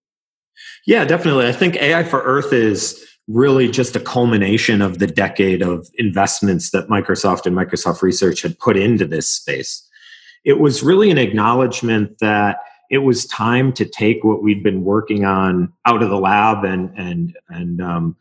Yeah, 0.88 1.06
definitely. 1.06 1.48
I 1.48 1.52
think 1.52 1.76
AI 1.76 2.04
for 2.04 2.22
Earth 2.24 2.52
is 2.52 3.06
really 3.28 3.70
just 3.70 3.96
a 3.96 4.00
culmination 4.00 4.82
of 4.82 5.00
the 5.00 5.08
decade 5.08 5.62
of 5.62 5.88
investments 5.96 6.70
that 6.72 6.88
Microsoft 6.88 7.46
and 7.46 7.56
Microsoft 7.56 8.02
Research 8.02 8.42
had 8.42 8.58
put 8.60 8.78
into 8.78 9.06
this 9.06 9.28
space. 9.28 9.88
It 10.44 10.60
was 10.60 10.84
really 10.84 11.10
an 11.10 11.18
acknowledgement 11.18 12.20
that 12.20 12.60
it 12.92 13.00
was 13.00 13.26
time 13.26 13.74
to 13.74 13.86
take 13.86 14.24
what 14.24 14.44
we'd 14.44 14.62
been 14.62 14.84
working 14.84 15.26
on 15.26 15.74
out 15.86 16.04
of 16.04 16.10
the 16.10 16.20
lab 16.20 16.64
and 16.64 16.92
and 16.96 17.36
and 17.50 17.82
um, 17.82 18.16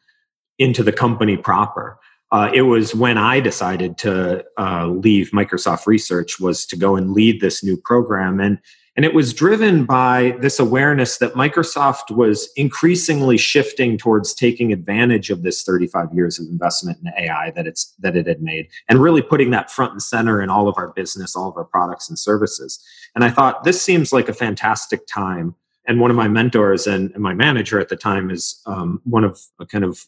into 0.59 0.83
the 0.83 0.93
company 0.93 1.37
proper. 1.37 1.99
Uh, 2.33 2.51
it 2.53 2.63
was 2.63 2.95
when 2.95 3.19
I 3.19 3.41
decided 3.41 3.99
to 3.99 4.45
uh, 4.59 4.87
leave 4.89 5.31
Microsoft 5.31 5.87
Research 5.87 6.41
was 6.41 6.67
to 6.67 6.77
go 6.77 6.97
and 6.97 7.13
lead 7.13 7.41
this 7.41 7.63
new 7.63 7.77
program 7.77 8.41
and 8.41 8.59
and 8.97 9.05
it 9.05 9.13
was 9.13 9.35
driven 9.35 9.85
by 9.85 10.37
this 10.41 10.61
awareness 10.61 11.19
that 11.19 11.35
Microsoft 11.35 12.15
was 12.15 12.49
increasingly 12.55 13.37
shifting 13.37 13.99
towards 13.99 14.33
taking 14.33 14.73
advantage 14.73 15.31
of 15.31 15.43
this 15.43 15.65
35 15.65 16.15
years 16.15 16.39
of 16.39 16.47
investment 16.47 16.99
in 17.03 17.13
AI 17.25 17.51
that 17.53 17.67
it's 17.67 17.93
that 17.99 18.17
it 18.17 18.27
had 18.27 18.41
made 18.41 18.69
and 18.89 19.01
really 19.01 19.23
putting 19.23 19.51
that 19.51 19.71
front 19.71 19.93
and 19.93 20.03
center 20.03 20.41
in 20.41 20.49
all 20.49 20.69
of 20.69 20.77
our 20.79 20.89
business, 20.93 21.35
all 21.35 21.49
of 21.49 21.57
our 21.57 21.65
products 21.65 22.09
and 22.09 22.19
services. 22.19 22.85
And 23.17 23.25
I 23.25 23.31
thought 23.31 23.65
this 23.65 23.83
seems 23.83 24.13
like 24.13 24.29
a 24.29 24.35
fantastic 24.35 25.07
time. 25.07 25.57
And 25.87 26.01
one 26.01 26.11
of 26.11 26.17
my 26.17 26.29
mentors 26.29 26.87
and, 26.87 27.15
my 27.17 27.35
manager 27.35 27.81
at 27.81 27.89
the 27.89 27.97
time 27.97 28.31
is 28.31 28.63
um, 28.67 29.03
one 29.05 29.25
of 29.25 29.41
a 29.59 29.67
kind 29.67 29.85
of 29.85 30.07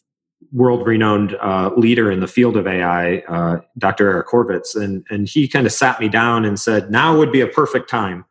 world 0.51 0.87
renowned 0.87 1.35
uh, 1.41 1.71
leader 1.75 2.11
in 2.11 2.19
the 2.19 2.27
field 2.27 2.55
of 2.57 2.67
AI, 2.67 3.17
uh, 3.27 3.59
Dr. 3.77 4.09
Eric 4.09 4.27
Horvitz. 4.27 4.75
And, 4.75 5.05
and 5.09 5.27
he 5.27 5.47
kind 5.47 5.67
of 5.67 5.73
sat 5.73 5.99
me 5.99 6.09
down 6.09 6.45
and 6.45 6.59
said, 6.59 6.89
now 6.89 7.17
would 7.17 7.31
be 7.31 7.41
a 7.41 7.47
perfect 7.47 7.89
time 7.89 8.25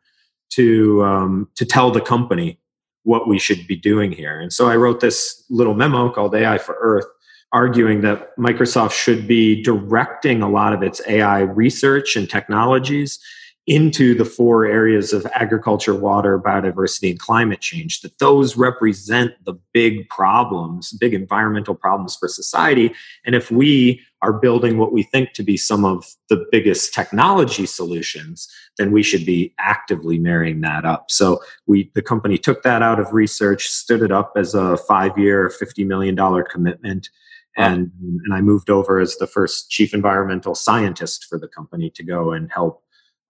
to 0.51 1.03
um, 1.03 1.49
to 1.55 1.65
tell 1.65 1.91
the 1.91 2.01
company 2.01 2.59
what 3.03 3.27
we 3.27 3.39
should 3.39 3.65
be 3.67 3.75
doing 3.75 4.11
here. 4.11 4.39
And 4.39 4.51
so 4.51 4.67
I 4.67 4.75
wrote 4.75 4.99
this 4.99 5.43
little 5.49 5.73
memo 5.73 6.11
called 6.11 6.35
AI 6.35 6.57
for 6.57 6.77
Earth, 6.81 7.05
arguing 7.53 8.01
that 8.01 8.37
Microsoft 8.37 8.91
should 8.91 9.27
be 9.27 9.63
directing 9.63 10.41
a 10.41 10.49
lot 10.49 10.73
of 10.73 10.83
its 10.83 11.01
AI 11.07 11.39
research 11.39 12.15
and 12.17 12.29
technologies 12.29 13.19
into 13.67 14.15
the 14.15 14.23
four 14.23 14.65
areas 14.65 15.11
of 15.11 15.25
agriculture, 15.33 15.93
water, 15.93 16.39
biodiversity, 16.39 17.09
and 17.09 17.19
climate 17.19 17.59
change, 17.59 17.99
that 17.99 18.17
those 18.17 18.55
represent 18.55 19.33
the 19.43 19.53
big 19.73 20.07
problems, 20.07 20.93
big 20.93 21.13
environmental 21.13 21.75
problems 21.75 22.15
for 22.15 22.29
society. 22.29 22.93
And 23.25 23.35
if 23.35 23.51
we 23.51 24.01
are 24.21 24.31
building 24.31 24.77
what 24.77 24.93
we 24.93 25.03
think 25.03 25.33
to 25.33 25.43
be 25.43 25.57
some 25.57 25.83
of 25.83 26.05
the 26.29 26.45
biggest 26.49 26.93
technology 26.93 27.65
solutions, 27.65 28.47
then 28.77 28.93
we 28.93 29.03
should 29.03 29.25
be 29.25 29.53
actively 29.59 30.17
marrying 30.17 30.61
that 30.61 30.85
up. 30.85 31.11
So 31.11 31.41
we 31.65 31.91
the 31.93 32.01
company 32.01 32.37
took 32.37 32.63
that 32.63 32.81
out 32.81 33.01
of 33.01 33.11
research, 33.11 33.67
stood 33.67 34.01
it 34.01 34.13
up 34.13 34.31
as 34.37 34.55
a 34.55 34.77
five-year, 34.77 35.51
$50 35.61 35.85
million 35.85 36.15
commitment. 36.49 37.09
And, 37.57 37.91
and 38.23 38.33
I 38.33 38.39
moved 38.39 38.69
over 38.69 38.99
as 38.99 39.17
the 39.17 39.27
first 39.27 39.69
chief 39.69 39.93
environmental 39.93 40.55
scientist 40.55 41.25
for 41.25 41.37
the 41.37 41.47
company 41.47 41.89
to 41.89 42.03
go 42.03 42.31
and 42.31 42.49
help 42.51 42.83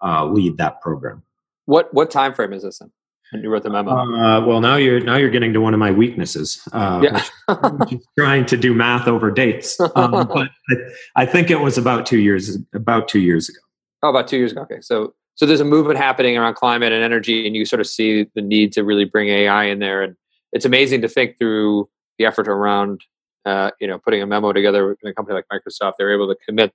uh, 0.03 0.25
lead 0.25 0.57
that 0.57 0.81
program. 0.81 1.23
What 1.65 1.93
what 1.93 2.11
time 2.11 2.33
frame 2.33 2.53
is 2.53 2.63
this 2.63 2.81
in? 2.81 2.91
When 3.31 3.43
you 3.43 3.49
wrote 3.49 3.63
the 3.63 3.69
memo. 3.69 3.91
Uh, 3.91 4.45
well, 4.45 4.61
now 4.61 4.77
you're 4.77 5.01
now 5.01 5.17
you're 5.17 5.29
getting 5.29 5.51
to 5.53 5.59
one 5.59 5.73
of 5.73 5.79
my 5.79 5.91
weaknesses, 5.91 6.65
uh, 6.71 7.01
yeah. 7.03 7.21
which, 7.47 7.91
which 7.91 8.01
trying 8.17 8.45
to 8.45 8.55
do 8.55 8.73
math 8.73 9.07
over 9.07 9.31
dates. 9.31 9.77
Um, 9.95 10.11
but 10.33 10.49
I, 10.69 10.75
I, 11.23 11.25
think 11.25 11.51
it 11.51 11.59
was 11.59 11.77
about 11.77 12.05
two 12.05 12.19
years 12.19 12.57
about 12.73 13.09
two 13.09 13.19
years 13.19 13.49
ago. 13.49 13.59
Oh, 14.01 14.09
about 14.09 14.29
two 14.29 14.37
years 14.37 14.53
ago. 14.53 14.61
Okay, 14.61 14.79
so 14.79 15.13
so 15.35 15.45
there's 15.45 15.59
a 15.59 15.65
movement 15.65 15.99
happening 15.99 16.37
around 16.37 16.55
climate 16.55 16.93
and 16.93 17.03
energy, 17.03 17.45
and 17.45 17.53
you 17.53 17.65
sort 17.65 17.81
of 17.81 17.87
see 17.87 18.27
the 18.33 18.41
need 18.41 18.71
to 18.73 18.83
really 18.83 19.05
bring 19.05 19.27
AI 19.27 19.65
in 19.65 19.79
there. 19.79 20.03
And 20.03 20.15
it's 20.53 20.65
amazing 20.65 21.01
to 21.01 21.09
think 21.09 21.37
through 21.37 21.89
the 22.17 22.25
effort 22.25 22.47
around 22.47 23.01
uh, 23.45 23.71
you 23.81 23.87
know 23.87 23.99
putting 23.99 24.21
a 24.21 24.25
memo 24.25 24.53
together 24.53 24.97
in 25.03 25.09
a 25.09 25.13
company 25.13 25.35
like 25.35 25.45
Microsoft. 25.51 25.93
They're 25.99 26.13
able 26.13 26.27
to 26.27 26.37
commit 26.47 26.73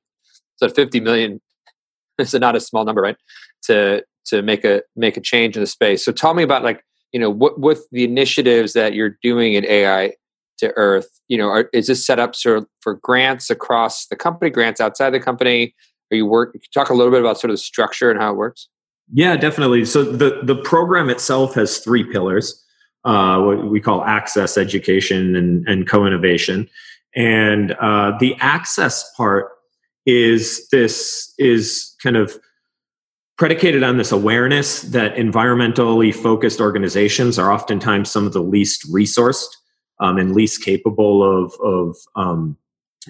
so 0.56 0.68
50 0.68 1.00
million. 1.00 1.40
It's 2.18 2.34
not 2.34 2.56
a 2.56 2.60
small 2.60 2.84
number, 2.84 3.02
right? 3.02 3.16
To 3.64 4.04
to 4.26 4.42
make 4.42 4.64
a 4.64 4.82
make 4.96 5.16
a 5.16 5.20
change 5.20 5.56
in 5.56 5.62
the 5.62 5.66
space. 5.66 6.04
So 6.04 6.12
tell 6.12 6.34
me 6.34 6.42
about 6.42 6.62
like 6.62 6.84
you 7.12 7.20
know 7.20 7.30
what 7.30 7.58
with 7.58 7.86
the 7.92 8.04
initiatives 8.04 8.72
that 8.74 8.94
you're 8.94 9.16
doing 9.22 9.54
in 9.54 9.64
AI 9.64 10.12
to 10.58 10.72
Earth. 10.76 11.08
You 11.28 11.38
know, 11.38 11.48
are, 11.48 11.68
is 11.72 11.86
this 11.86 12.04
set 12.04 12.18
up 12.18 12.36
for 12.36 12.66
for 12.80 12.94
grants 12.94 13.50
across 13.50 14.06
the 14.06 14.16
company, 14.16 14.50
grants 14.50 14.80
outside 14.80 15.10
the 15.10 15.20
company? 15.20 15.74
Are 16.10 16.16
you 16.16 16.26
work? 16.26 16.56
Talk 16.74 16.90
a 16.90 16.94
little 16.94 17.12
bit 17.12 17.20
about 17.20 17.40
sort 17.40 17.50
of 17.50 17.54
the 17.54 17.62
structure 17.62 18.10
and 18.10 18.20
how 18.20 18.32
it 18.32 18.36
works. 18.36 18.68
Yeah, 19.12 19.36
definitely. 19.36 19.84
So 19.84 20.04
the 20.04 20.40
the 20.42 20.56
program 20.56 21.10
itself 21.10 21.54
has 21.54 21.78
three 21.78 22.04
pillars. 22.04 22.58
Uh, 23.04 23.40
what 23.40 23.66
we 23.68 23.80
call 23.80 24.04
access, 24.04 24.56
education, 24.56 25.34
and, 25.34 25.66
and 25.66 25.88
co-innovation. 25.88 26.70
And 27.16 27.72
uh, 27.72 28.12
the 28.20 28.36
access 28.38 29.12
part 29.16 29.50
is 30.06 30.68
this 30.70 31.32
is 31.38 31.94
kind 32.02 32.16
of 32.16 32.38
predicated 33.38 33.82
on 33.82 33.96
this 33.96 34.12
awareness 34.12 34.82
that 34.82 35.14
environmentally 35.16 36.14
focused 36.14 36.60
organizations 36.60 37.38
are 37.38 37.52
oftentimes 37.52 38.10
some 38.10 38.26
of 38.26 38.32
the 38.32 38.42
least 38.42 38.90
resourced 38.92 39.48
um, 40.00 40.18
and 40.18 40.34
least 40.34 40.62
capable 40.62 41.22
of, 41.22 41.54
of 41.62 41.96
um, 42.16 42.56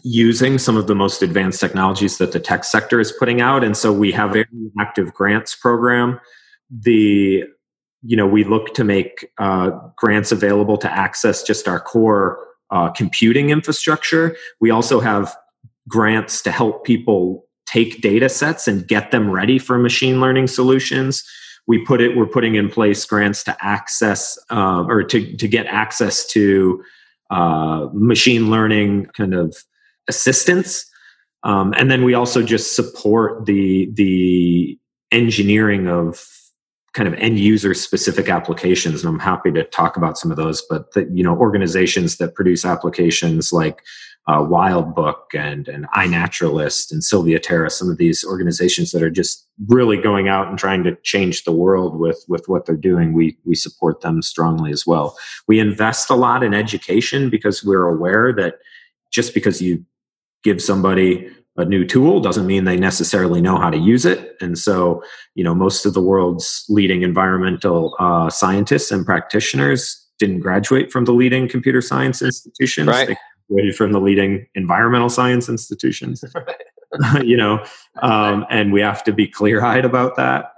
using 0.03 0.59
some 0.59 0.77
of 0.77 0.87
the 0.87 0.95
most 0.95 1.23
advanced 1.23 1.61
technologies 1.61 2.19
that 2.19 2.33
the 2.33 2.41
tech 2.41 2.65
sector 2.65 3.01
is 3.01 3.13
putting 3.13 3.41
out. 3.41 3.63
And 3.65 3.77
so 3.77 3.93
we 3.93 4.13
have 4.13 4.31
a 4.31 4.33
very 4.33 4.47
active 4.81 5.13
grants 5.13 5.55
program. 5.55 6.21
The 6.71 7.45
you 8.05 8.17
know 8.17 8.27
we 8.27 8.43
look 8.43 8.75
to 8.75 8.85
make 8.85 9.31
uh, 9.39 9.71
grants 9.97 10.33
available 10.33 10.77
to 10.79 10.91
access 10.91 11.43
just 11.43 11.69
our 11.69 11.79
core 11.79 12.39
uh, 12.71 12.91
computing 12.91 13.51
infrastructure. 13.51 14.35
We 14.61 14.71
also 14.71 14.99
have 14.99 15.37
grants 15.89 16.43
to 16.43 16.51
help 16.51 16.85
people 16.85 17.47
take 17.67 18.01
data 18.03 18.29
sets 18.29 18.69
and 18.69 18.87
get 18.87 19.11
them 19.11 19.31
ready 19.31 19.59
for 19.59 19.79
machine 19.79 20.21
learning 20.21 20.47
solutions. 20.47 21.25
We 21.67 21.85
put 21.85 22.01
it. 22.01 22.17
We're 22.17 22.27
putting 22.27 22.57
in 22.57 22.69
place 22.69 23.05
grants 23.05 23.45
to 23.45 23.57
access 23.61 24.39
uh, 24.51 24.85
or 24.87 25.03
to 25.05 25.37
to 25.37 25.49
get 25.49 25.67
access 25.67 26.27
to 26.29 26.83
uh, 27.31 27.89
machine 27.93 28.51
learning 28.51 29.07
kind 29.17 29.35
of 29.35 29.57
assistance. 30.09 30.85
Um, 31.45 31.73
and 31.77 31.91
then 31.91 32.05
we 32.05 32.15
also 32.15 32.43
just 32.43 32.77
support 32.77 33.47
the 33.47 33.91
the 33.95 34.79
engineering 35.13 35.89
of 35.89 36.27
kind 36.95 37.09
of 37.09 37.15
end 37.15 37.39
user 37.39 37.73
specific 37.73 38.29
applications 38.29 39.03
and 39.03 39.09
i'm 39.09 39.19
happy 39.19 39.51
to 39.51 39.65
talk 39.65 39.97
about 39.97 40.19
some 40.19 40.31
of 40.31 40.37
those 40.37 40.63
but 40.69 40.93
the, 40.93 41.09
you 41.13 41.23
know 41.23 41.37
organizations 41.37 42.17
that 42.19 42.35
produce 42.35 42.65
applications 42.65 43.53
like 43.53 43.83
uh, 44.29 44.39
wildbook 44.39 45.35
and 45.35 45.67
and 45.67 45.87
iNaturalist 45.91 46.93
and 46.93 47.03
SilviaTerra 47.03 47.71
some 47.71 47.91
of 47.91 47.99
these 47.99 48.25
organizations 48.25 48.93
that 48.93 49.03
are 49.03 49.11
just 49.11 49.47
really 49.67 49.97
going 49.97 50.29
out 50.29 50.49
and 50.49 50.59
trying 50.59 50.85
to 50.85 50.95
change 51.03 51.45
the 51.45 51.53
world 51.53 51.99
with 51.99 52.25
with 52.29 52.49
what 52.49 52.65
they're 52.65 52.77
doing. 52.77 53.13
We 53.13 53.37
we 53.45 53.55
support 53.55 54.01
them 54.01 54.23
strongly 54.23 54.71
as 54.71 54.87
well. 54.87 55.17
We 55.49 55.59
invest 55.59 56.09
a 56.09 56.15
lot 56.15 56.45
in 56.45 56.55
education 56.55 57.31
because 57.31 57.65
we're 57.65 57.87
aware 57.87 58.33
that 58.35 58.59
just 59.11 59.35
because 59.35 59.61
you 59.61 59.85
give 60.45 60.63
somebody 60.63 61.29
a 61.57 61.65
new 61.65 61.85
tool 61.85 62.21
doesn't 62.21 62.47
mean 62.47 62.65
they 62.65 62.79
necessarily 62.79 63.43
know 63.43 63.59
how 63.59 63.69
to 63.71 63.77
use 63.77 64.07
it. 64.07 64.37
And 64.41 64.57
so 64.57 65.03
you 65.35 65.43
know 65.43 65.55
most 65.55 65.85
of 65.85 65.95
the 65.95 66.03
world's 66.03 66.65
leading 66.69 67.03
environmental 67.03 67.97
uh, 67.99 68.31
scientists 68.31 68.93
and 68.93 69.05
practitioners 69.05 69.99
didn't 70.21 70.39
graduate 70.39 70.93
from 70.93 71.07
the 71.07 71.13
leading 71.13 71.49
computer 71.49 71.81
science 71.81 72.23
institutions. 72.23 72.87
Right. 72.87 73.09
they 73.09 73.17
graduated 73.53 73.77
from 73.77 73.93
the 73.93 74.01
leading 74.01 74.47
environmental 74.55 75.09
science 75.09 75.49
institutions 75.49 76.25
you 77.23 77.37
know 77.37 77.65
um, 78.03 78.45
and 78.51 78.73
we 78.73 78.81
have 78.81 79.03
to 79.05 79.13
be 79.13 79.27
clear-eyed 79.27 79.85
about 79.85 80.17
that. 80.17 80.53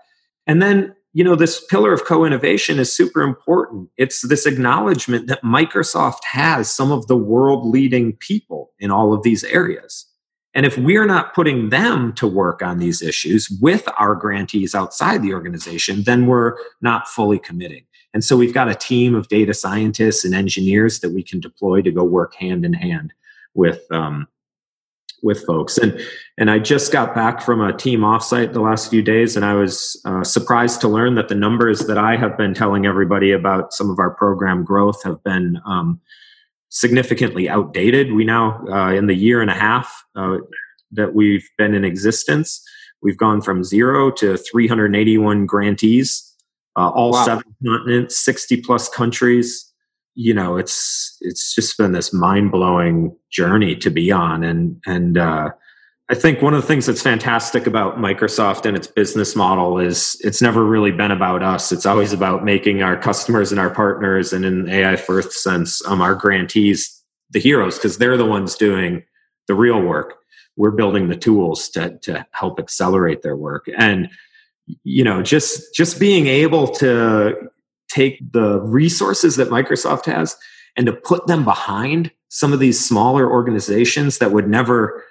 And 0.47 0.61
then 0.61 0.95
you 1.13 1.23
know 1.23 1.37
this 1.37 1.65
pillar 1.67 1.93
of 1.93 2.05
co-innovation 2.05 2.79
is 2.79 2.93
super 2.93 3.23
important. 3.23 3.89
It's 3.97 4.23
this 4.23 4.47
acknowledgement 4.47 5.29
that 5.29 5.43
microsoft 5.43 6.25
has 6.25 6.71
some 6.71 6.91
of 6.91 7.07
the 7.07 7.17
world 7.17 7.67
leading 7.67 8.15
people 8.15 8.73
in 8.79 8.91
all 8.91 9.13
of 9.13 9.23
these 9.23 9.45
areas. 9.45 10.07
And 10.57 10.65
if 10.65 10.79
we're 10.79 11.07
not 11.07 11.35
putting 11.35 11.71
them 11.71 12.13
to 12.15 12.29
work 12.29 12.63
on 12.63 12.79
these 12.79 13.03
issues 13.03 13.49
with 13.61 13.89
our 13.99 14.15
grantees 14.15 14.73
outside 14.75 15.23
the 15.23 15.35
organization, 15.35 16.05
then 16.05 16.27
we're 16.27 16.57
not 16.81 17.09
fully 17.09 17.41
committing. 17.41 17.85
And 18.15 18.25
so 18.25 18.37
we've 18.37 18.55
got 18.55 18.69
a 18.69 18.75
team 18.75 19.15
of 19.15 19.29
data 19.29 19.53
scientists 19.53 20.25
and 20.25 20.35
engineers 20.35 21.01
that 21.01 21.11
we 21.11 21.23
can 21.23 21.41
deploy 21.41 21.83
to 21.83 21.91
go 21.91 22.05
work 22.05 22.35
hand 22.37 22.65
in 22.65 22.73
hand 22.73 23.13
with 23.55 23.91
um, 23.91 24.29
with 25.25 25.45
folks. 25.45 25.77
And 25.79 26.01
and 26.39 26.51
I 26.51 26.61
just 26.61 26.93
got 26.93 27.15
back 27.15 27.43
from 27.43 27.61
a 27.61 27.77
team 27.77 28.01
offsite 28.01 28.53
the 28.53 28.61
last 28.61 28.91
few 28.91 29.03
days, 29.03 29.35
and 29.35 29.45
I 29.45 29.55
was 29.55 30.01
uh, 30.05 30.23
surprised 30.23 30.81
to 30.83 30.89
learn 30.89 31.17
that 31.17 31.29
the 31.29 31.35
numbers 31.35 31.87
that 31.87 31.99
I 31.99 32.17
have 32.17 32.37
been 32.37 32.55
telling 32.55 32.87
everybody 32.87 33.33
about 33.33 33.73
some 33.73 33.91
of 33.91 33.99
our 33.99 34.11
program 34.15 34.65
growth 34.65 35.03
have 35.03 35.23
been 35.25 35.61
um, 35.67 36.01
significantly 36.69 37.49
outdated. 37.49 38.13
We 38.13 38.25
now, 38.25 38.65
uh, 38.69 38.93
in 38.93 39.07
the 39.07 39.15
year 39.15 39.41
and 39.41 39.51
a 39.51 39.55
half 39.55 40.05
uh, 40.15 40.39
that 40.93 41.15
we've 41.15 41.49
been 41.57 41.75
in 41.75 41.85
existence, 41.85 42.63
we've 43.03 43.19
gone 43.19 43.41
from 43.41 43.65
zero 43.65 44.11
to 44.13 44.37
381 44.37 45.47
grantees, 45.47 46.34
uh, 46.77 46.91
all 46.91 47.13
wow. 47.13 47.25
seven 47.25 47.45
continents, 47.65 48.19
60 48.25 48.61
plus 48.63 48.89
countries. 48.89 49.71
You 50.15 50.35
know, 50.35 50.57
it's 50.57 51.17
it's 51.21 51.55
just 51.55 51.77
been 51.77 51.93
this 51.93 52.13
mind 52.13 52.53
blowing 52.53 53.17
journey 53.31 53.75
to 53.77 53.91
be 53.91 54.13
on, 54.13 54.45
and 54.45 54.81
and 54.87 55.19
uh, 55.19 55.51
I 56.09 56.15
think 56.15 56.41
one 56.41 56.55
of 56.55 56.61
the 56.61 56.69
things 56.69 56.87
that's 56.87 57.03
fantastic 57.03 57.67
about 57.67 57.97
Microsoft 57.97 58.67
and 58.67 58.77
its 58.77 58.87
business 58.87 59.35
model 59.35 59.79
is 59.79 60.17
it's 60.21 60.41
never 60.41 60.65
really 60.65 60.93
been 60.93 61.11
about 61.11 61.43
us. 61.43 61.73
It's 61.73 61.87
always 61.87 62.13
about 62.13 62.45
making 62.45 62.83
our 62.83 62.97
customers 62.97 63.51
and 63.51 63.61
our 63.61 63.71
partners, 63.71 64.33
and 64.33 64.45
in 64.45 64.69
AI 64.69 64.97
first 64.97 65.33
sense, 65.33 65.85
um, 65.87 66.01
our 66.01 66.15
grantees 66.15 67.03
the 67.31 67.41
heroes 67.41 67.77
because 67.77 67.99
they're 67.99 68.17
the 68.17 68.25
ones 68.25 68.55
doing 68.55 69.03
the 69.49 69.55
real 69.55 69.81
work. 69.81 70.15
We're 70.57 70.71
building 70.71 71.09
the 71.09 71.17
tools 71.17 71.69
to 71.71 71.99
to 72.03 72.25
help 72.31 72.61
accelerate 72.61 73.23
their 73.23 73.37
work, 73.37 73.67
and 73.77 74.09
you 74.83 75.05
know, 75.05 75.23
just 75.23 75.75
just 75.75 75.99
being 76.01 76.27
able 76.27 76.69
to 76.69 77.35
take 77.89 78.33
the 78.33 78.61
resources 78.61 79.37
that 79.37 79.49
Microsoft 79.49 80.07
has 80.07 80.37
and 80.77 80.87
to 80.87 80.93
put 80.93 81.27
them 81.27 81.45
behind 81.45 82.11
some 82.29 82.53
of 82.53 82.59
these 82.59 82.85
smaller 82.85 83.31
organizations 83.31 84.19
that 84.19 84.33
would 84.33 84.49
never 84.49 85.05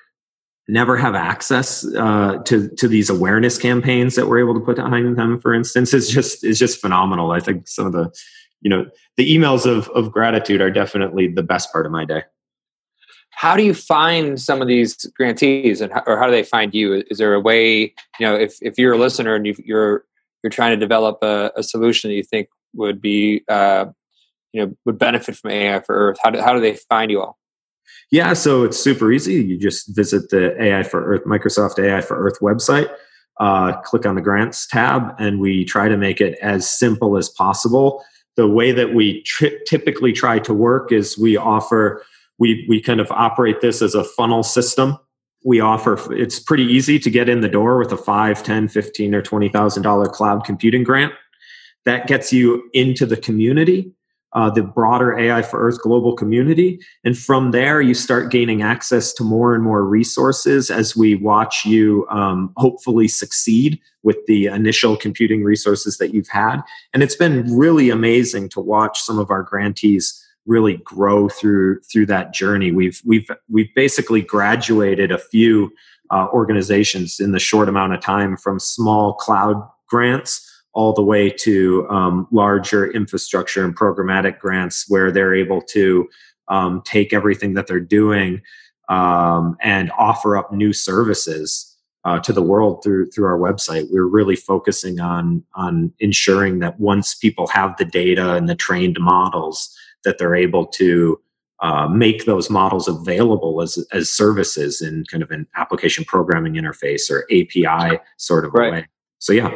never 0.68 0.98
have 0.98 1.14
access 1.16 1.86
uh, 1.96 2.38
to 2.46 2.70
to 2.78 2.88
these 2.88 3.10
awareness 3.10 3.58
campaigns 3.58 4.16
that 4.16 4.28
we're 4.28 4.40
able 4.40 4.54
to 4.54 4.60
put 4.60 4.78
behind 4.78 5.18
them 5.18 5.40
for 5.40 5.54
instance 5.54 5.94
is 5.94 6.10
just 6.10 6.44
is 6.44 6.58
just 6.58 6.80
phenomenal. 6.80 7.32
I 7.32 7.40
think 7.40 7.68
some 7.68 7.86
of 7.86 7.94
the 7.94 8.12
you 8.62 8.70
know 8.70 8.86
the 9.18 9.36
emails 9.36 9.66
of 9.66 9.90
of 9.90 10.12
gratitude 10.12 10.62
are 10.62 10.72
definitely 10.72 11.28
the 11.28 11.44
best 11.44 11.72
part 11.72 11.86
of 11.86 11.92
my 11.92 12.06
day 12.06 12.24
how 13.36 13.56
do 13.56 13.64
you 13.64 13.74
find 13.74 14.40
some 14.40 14.62
of 14.62 14.68
these 14.68 14.96
grantees 15.18 15.82
and 15.82 15.92
how, 15.92 16.04
or 16.06 16.18
how 16.18 16.26
do 16.26 16.32
they 16.32 16.44
find 16.44 16.74
you 16.74 17.04
is 17.10 17.18
there 17.18 17.34
a 17.34 17.40
way 17.40 17.94
you 18.20 18.26
know 18.26 18.36
if, 18.36 18.58
if 18.62 18.78
you're 18.78 18.94
a 18.94 18.98
listener 18.98 19.36
and 19.36 19.46
you, 19.46 19.56
you're 19.64 20.06
you're 20.44 20.52
trying 20.52 20.72
to 20.72 20.78
develop 20.78 21.20
a, 21.22 21.52
a 21.56 21.64
solution 21.64 22.10
that 22.10 22.16
you 22.16 22.24
think 22.24 22.48
would 22.74 23.02
be 23.02 23.44
uh, 23.48 23.86
you 24.52 24.66
know 24.66 24.76
would 24.86 24.98
benefit 24.98 25.36
from 25.36 25.52
ai 25.52 25.80
for 25.82 25.96
earth 25.96 26.18
how 26.24 26.30
do, 26.30 26.40
how 26.40 26.54
do 26.54 26.60
they 26.60 26.76
find 26.90 27.12
you 27.12 27.22
all 27.22 27.38
yeah, 28.14 28.34
so 28.34 28.64
it's 28.64 28.78
super 28.78 29.12
easy. 29.12 29.44
You 29.44 29.58
just 29.58 29.96
visit 29.96 30.30
the 30.30 30.62
AI 30.62 30.84
for 30.84 31.04
Earth, 31.04 31.24
Microsoft 31.26 31.84
AI 31.84 32.00
for 32.02 32.24
Earth 32.24 32.40
website, 32.42 32.88
uh, 33.40 33.74
click 33.82 34.06
on 34.06 34.14
the 34.14 34.22
grants 34.22 34.68
tab, 34.68 35.16
and 35.18 35.40
we 35.40 35.66
try 35.66 35.88
to 35.88 35.98
make 35.98 36.22
it 36.22 36.38
as 36.40 36.70
simple 36.70 37.18
as 37.18 37.30
possible. 37.30 38.06
The 38.36 38.48
way 38.48 38.72
that 38.72 38.94
we 38.94 39.24
tri- 39.24 39.58
typically 39.66 40.14
try 40.14 40.38
to 40.38 40.54
work 40.54 40.92
is 40.92 41.18
we 41.18 41.38
offer, 41.38 42.06
we, 42.44 42.66
we 42.68 42.82
kind 42.82 43.00
of 43.00 43.10
operate 43.12 43.62
this 43.62 43.82
as 43.82 43.96
a 43.96 44.04
funnel 44.04 44.44
system. 44.44 44.98
We 45.46 45.62
offer, 45.62 46.14
it's 46.14 46.40
pretty 46.40 46.66
easy 46.66 47.00
to 47.00 47.10
get 47.10 47.30
in 47.30 47.40
the 47.40 47.48
door 47.48 47.78
with 47.78 47.94
a 47.94 47.98
5, 47.98 48.44
10, 48.44 48.68
15, 48.68 49.16
or 49.16 49.22
$20,000 49.22 50.12
cloud 50.12 50.44
computing 50.44 50.84
grant. 50.84 51.14
That 51.86 52.06
gets 52.08 52.34
you 52.34 52.70
into 52.74 53.06
the 53.06 53.16
community 53.16 53.94
uh, 54.34 54.50
the 54.50 54.64
broader 54.64 55.18
AI 55.18 55.42
for 55.42 55.60
Earth 55.60 55.80
global 55.82 56.16
community. 56.16 56.80
And 57.04 57.18
from 57.18 57.52
there, 57.52 57.82
you 57.82 57.94
start 57.94 58.32
gaining 58.32 58.62
access 58.62 59.14
to 59.14 59.24
more 59.24 59.54
and 59.54 59.64
more 59.64 59.86
resources 59.86 60.72
as 60.72 60.96
we 60.96 61.16
watch 61.16 61.66
you 61.66 62.08
um, 62.10 62.52
hopefully 62.58 63.08
succeed 63.08 63.80
with 64.02 64.18
the 64.26 64.48
initial 64.48 64.98
computing 64.98 65.44
resources 65.44 65.98
that 65.98 66.14
you've 66.14 66.30
had. 66.30 66.62
And 66.94 67.04
it's 67.04 67.16
been 67.16 67.56
really 67.56 67.90
amazing 67.90 68.50
to 68.50 68.60
watch 68.60 69.00
some 69.02 69.20
of 69.20 69.30
our 69.30 69.44
grantees 69.44 70.20
really 70.46 70.78
grow 70.78 71.30
through 71.30 71.82
through 71.82 72.06
that 72.08 72.34
journey. 72.34 72.72
We've 72.72 73.02
we've 73.06 73.30
we've 73.50 73.74
basically 73.76 74.22
graduated 74.22 75.12
a 75.12 75.18
few 75.18 75.72
uh, 76.12 76.28
organizations 76.34 77.20
in 77.20 77.32
the 77.32 77.40
short 77.40 77.70
amount 77.70 77.94
of 77.94 78.02
time 78.02 78.38
from 78.38 78.60
small 78.60 79.14
cloud 79.14 79.68
grants 79.88 80.50
all 80.74 80.94
the 80.94 81.04
way 81.04 81.30
to 81.30 81.88
um, 81.90 82.28
larger 82.32 82.92
infrastructure 82.92 83.64
and 83.64 83.78
programmatic 83.78 84.40
grants 84.40 84.86
where 84.88 85.12
they're 85.12 85.36
able 85.36 85.62
to 85.62 86.08
um, 86.48 86.82
take 86.84 87.14
everything 87.14 87.54
that 87.54 87.68
they're 87.68 87.80
doing 87.80 88.42
um, 88.90 89.56
and 89.62 89.92
offer 89.98 90.36
up 90.36 90.52
new 90.52 90.74
services 90.74 91.70
uh, 92.06 92.20
to 92.20 92.34
the 92.34 92.42
world 92.42 92.84
through 92.84 93.10
through 93.12 93.26
our 93.26 93.38
website. 93.38 93.88
We're 93.90 94.06
really 94.06 94.36
focusing 94.36 95.00
on 95.00 95.44
on 95.56 95.94
ensuring 96.00 96.60
that 96.60 96.80
once 96.80 97.16
people 97.16 97.48
have 97.48 97.78
the 97.78 97.86
data 97.86 98.36
and 98.36 98.50
the 98.50 98.56
trained 98.56 98.98
models, 99.00 99.76
that 100.04 100.18
they're 100.18 100.36
able 100.36 100.66
to 100.68 101.20
uh, 101.62 101.88
make 101.88 102.26
those 102.26 102.50
models 102.50 102.88
available 102.88 103.62
as 103.62 103.78
as 103.92 104.10
services 104.10 104.82
in 104.82 105.06
kind 105.10 105.24
of 105.24 105.32
an 105.32 105.48
application 105.56 106.04
programming 106.06 106.54
interface 106.54 107.10
or 107.10 107.24
API 107.32 108.00
sort 108.18 108.46
of 108.46 108.54
right. 108.54 108.72
way. 108.72 108.88
So 109.20 109.34
yeah. 109.34 109.52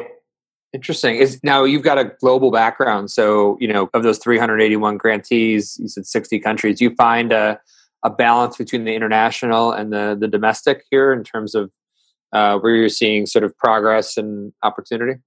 Interesting. 0.73 1.15
Is 1.15 1.39
now 1.43 1.63
you've 1.63 1.83
got 1.83 1.97
a 1.97 2.12
global 2.19 2.51
background, 2.51 3.10
so 3.10 3.57
you 3.60 3.67
know 3.67 3.89
of 3.93 4.03
those 4.03 4.19
381 4.19 4.97
grantees, 4.97 5.77
you 5.79 5.88
said 5.88 6.05
60 6.05 6.39
countries. 6.39 6.81
You 6.81 6.93
find 6.95 7.31
a 7.31 7.60
a 8.03 8.10
balance 8.10 8.57
between 8.57 8.83
the 8.83 8.93
international 8.93 9.71
and 9.71 9.91
the 9.91 10.15
the 10.19 10.27
domestic 10.27 10.86
here 10.91 11.12
in 11.13 11.23
terms 11.23 11.55
of 11.55 11.71
uh, 12.33 12.57
where 12.60 12.75
you're 12.75 12.89
seeing 12.89 13.25
sort 13.25 13.43
of 13.43 13.57
progress 13.57 14.17
and 14.17 14.53
opportunity? 14.63 15.19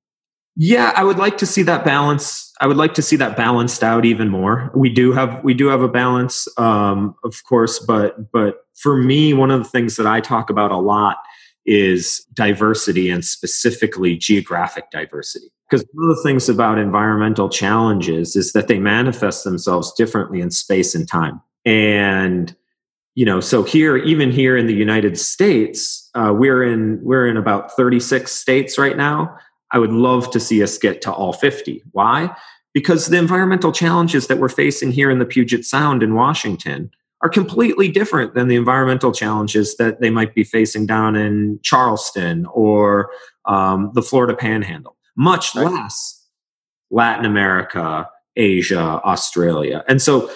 Yeah, 0.63 0.93
I 0.95 1.05
would 1.05 1.17
like 1.17 1.39
to 1.39 1.47
see 1.47 1.63
that 1.63 1.87
balance. 1.87 2.53
I 2.61 2.67
would 2.67 2.77
like 2.77 2.93
to 2.95 3.01
see 3.01 3.17
that 3.17 3.35
balanced 3.35 3.83
out 3.83 4.05
even 4.05 4.29
more. 4.29 4.71
We 4.75 4.91
do 4.91 5.11
have 5.13 5.43
we 5.43 5.55
do 5.55 5.69
have 5.69 5.81
a 5.81 5.89
balance, 5.89 6.47
um, 6.59 7.15
of 7.25 7.43
course, 7.45 7.79
but 7.79 8.31
but 8.31 8.67
for 8.75 8.95
me, 8.95 9.33
one 9.33 9.51
of 9.51 9.63
the 9.63 9.69
things 9.71 9.97
that 9.97 10.07
I 10.07 10.21
talk 10.21 10.51
about 10.51 10.71
a 10.71 10.77
lot 10.77 11.17
is 11.65 12.27
diversity 12.35 13.09
and 13.09 13.25
specifically 13.25 14.19
geographic 14.19 14.91
diversity. 14.91 15.47
Because 15.71 15.87
one 15.95 16.11
of 16.11 16.17
the 16.19 16.23
things 16.23 16.51
about 16.51 16.77
environmental 16.77 17.49
challenges 17.49 18.37
is 18.37 18.53
that 18.53 18.69
they 18.69 18.79
manifest 18.79 19.45
themselves 19.45 19.95
differently 19.95 20.43
in 20.43 20.51
space 20.51 20.95
and 20.95 21.09
time. 21.09 21.41
And 21.65 22.55
you 23.15 23.25
know 23.25 23.41
so 23.41 23.63
here 23.63 23.97
even 23.97 24.31
here 24.31 24.57
in 24.57 24.67
the 24.67 24.75
united 24.75 25.19
states 25.19 26.09
uh, 26.15 26.33
we're 26.33 26.63
in 26.63 27.01
we're 27.03 27.27
in 27.27 27.37
about 27.37 27.73
36 27.73 28.31
states 28.31 28.79
right 28.79 28.97
now 28.97 29.37
i 29.73 29.79
would 29.79 29.93
love 29.93 30.31
to 30.31 30.41
see 30.41 30.63
us 30.63 30.79
get 30.79 31.03
to 31.03 31.13
all 31.13 31.33
50 31.33 31.83
why? 31.93 32.35
Because 32.73 33.09
the 33.09 33.19
environmental 33.19 33.73
challenges 33.73 34.29
that 34.29 34.39
we're 34.39 34.49
facing 34.49 34.93
here 34.93 35.11
in 35.11 35.19
the 35.19 35.25
puget 35.25 35.65
sound 35.65 36.03
in 36.03 36.15
washington 36.15 36.91
are 37.23 37.29
completely 37.29 37.89
different 37.89 38.35
than 38.35 38.49
the 38.49 38.57
environmental 38.57 39.13
challenges 39.13 39.77
that 39.77 40.01
they 40.01 40.11
might 40.11 40.35
be 40.35 40.45
facing 40.45 40.87
down 40.87 41.17
in 41.17 41.59
charleston 41.63 42.47
or 42.47 43.11
um, 43.47 43.91
the 43.95 44.03
florida 44.03 44.35
panhandle. 44.35 44.97
Much 45.17 45.55
right. 45.55 45.71
less 45.71 46.27
latin 46.91 47.25
america 47.25 48.09
asia 48.37 48.79
australia. 48.79 49.85
And 49.89 50.01
so 50.01 50.31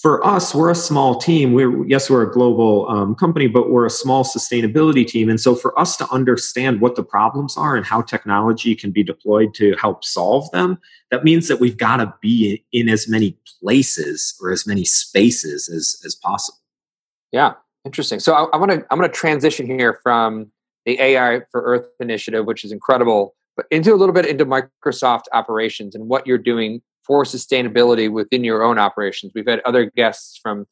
for 0.00 0.26
us, 0.26 0.54
we're 0.54 0.70
a 0.70 0.74
small 0.74 1.16
team. 1.16 1.52
We're 1.52 1.86
yes, 1.86 2.08
we're 2.08 2.22
a 2.22 2.32
global 2.32 2.88
um, 2.88 3.14
company, 3.14 3.48
but 3.48 3.70
we're 3.70 3.84
a 3.84 3.90
small 3.90 4.24
sustainability 4.24 5.06
team. 5.06 5.28
And 5.28 5.38
so, 5.38 5.54
for 5.54 5.78
us 5.78 5.96
to 5.98 6.10
understand 6.10 6.80
what 6.80 6.96
the 6.96 7.02
problems 7.02 7.56
are 7.56 7.76
and 7.76 7.84
how 7.84 8.00
technology 8.00 8.74
can 8.74 8.92
be 8.92 9.02
deployed 9.02 9.52
to 9.54 9.76
help 9.76 10.02
solve 10.02 10.50
them, 10.52 10.78
that 11.10 11.22
means 11.22 11.48
that 11.48 11.60
we've 11.60 11.76
got 11.76 11.98
to 11.98 12.14
be 12.22 12.64
in 12.72 12.88
as 12.88 13.08
many 13.08 13.36
places 13.60 14.34
or 14.40 14.50
as 14.50 14.66
many 14.66 14.84
spaces 14.84 15.68
as 15.68 16.00
as 16.06 16.14
possible. 16.14 16.58
Yeah, 17.30 17.54
interesting. 17.84 18.20
So 18.20 18.32
I, 18.32 18.44
I 18.54 18.56
want 18.56 18.72
to 18.72 18.86
I'm 18.90 18.98
going 18.98 19.10
to 19.10 19.14
transition 19.14 19.66
here 19.66 20.00
from 20.02 20.50
the 20.86 20.98
AI 20.98 21.42
for 21.50 21.60
Earth 21.60 21.88
initiative, 22.00 22.46
which 22.46 22.64
is 22.64 22.72
incredible, 22.72 23.34
but 23.54 23.66
into 23.70 23.92
a 23.92 23.96
little 23.96 24.14
bit 24.14 24.24
into 24.24 24.46
Microsoft 24.46 25.24
operations 25.34 25.94
and 25.94 26.08
what 26.08 26.26
you're 26.26 26.38
doing 26.38 26.80
for 27.06 27.24
sustainability 27.24 28.10
within 28.10 28.44
your 28.44 28.62
own 28.62 28.78
operations. 28.78 29.32
We've 29.34 29.48
had 29.48 29.60
other 29.64 29.90
guests 29.96 30.38
from 30.42 30.66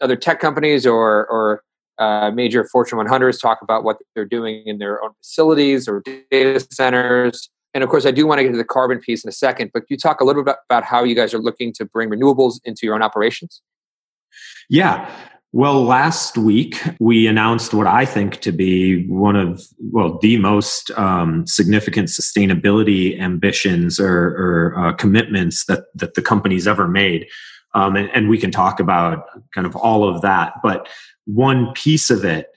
other 0.00 0.16
tech 0.16 0.40
companies 0.40 0.86
or 0.86 1.26
or 1.26 1.62
uh, 1.98 2.30
major 2.32 2.64
Fortune 2.64 2.98
100s 2.98 3.40
talk 3.40 3.60
about 3.62 3.84
what 3.84 3.98
they're 4.14 4.24
doing 4.24 4.62
in 4.66 4.78
their 4.78 5.02
own 5.02 5.10
facilities 5.22 5.86
or 5.86 6.02
data 6.30 6.66
centers. 6.70 7.50
And 7.74 7.84
of 7.84 7.90
course, 7.90 8.06
I 8.06 8.10
do 8.10 8.26
want 8.26 8.38
to 8.38 8.44
get 8.44 8.52
to 8.52 8.58
the 8.58 8.64
carbon 8.64 8.98
piece 8.98 9.24
in 9.24 9.28
a 9.28 9.32
second, 9.32 9.70
but 9.72 9.84
you 9.88 9.96
talk 9.96 10.20
a 10.20 10.24
little 10.24 10.42
bit 10.42 10.52
about, 10.52 10.58
about 10.68 10.84
how 10.84 11.04
you 11.04 11.14
guys 11.14 11.32
are 11.32 11.38
looking 11.38 11.72
to 11.74 11.84
bring 11.84 12.10
renewables 12.10 12.60
into 12.64 12.80
your 12.84 12.94
own 12.94 13.02
operations? 13.02 13.62
Yeah. 14.68 15.10
Well, 15.54 15.84
last 15.84 16.38
week 16.38 16.82
we 16.98 17.26
announced 17.26 17.74
what 17.74 17.86
I 17.86 18.06
think 18.06 18.40
to 18.40 18.52
be 18.52 19.06
one 19.08 19.36
of, 19.36 19.62
well, 19.78 20.18
the 20.22 20.38
most 20.38 20.90
um, 20.92 21.46
significant 21.46 22.08
sustainability 22.08 23.20
ambitions 23.20 24.00
or, 24.00 24.28
or 24.28 24.74
uh, 24.78 24.92
commitments 24.94 25.66
that, 25.66 25.84
that 25.94 26.14
the 26.14 26.22
company's 26.22 26.66
ever 26.66 26.88
made. 26.88 27.26
Um, 27.74 27.96
and, 27.96 28.08
and, 28.14 28.28
we 28.30 28.38
can 28.38 28.50
talk 28.50 28.80
about 28.80 29.24
kind 29.54 29.66
of 29.66 29.76
all 29.76 30.08
of 30.08 30.22
that. 30.22 30.54
But 30.62 30.88
one 31.26 31.72
piece 31.74 32.10
of 32.10 32.24
it 32.24 32.48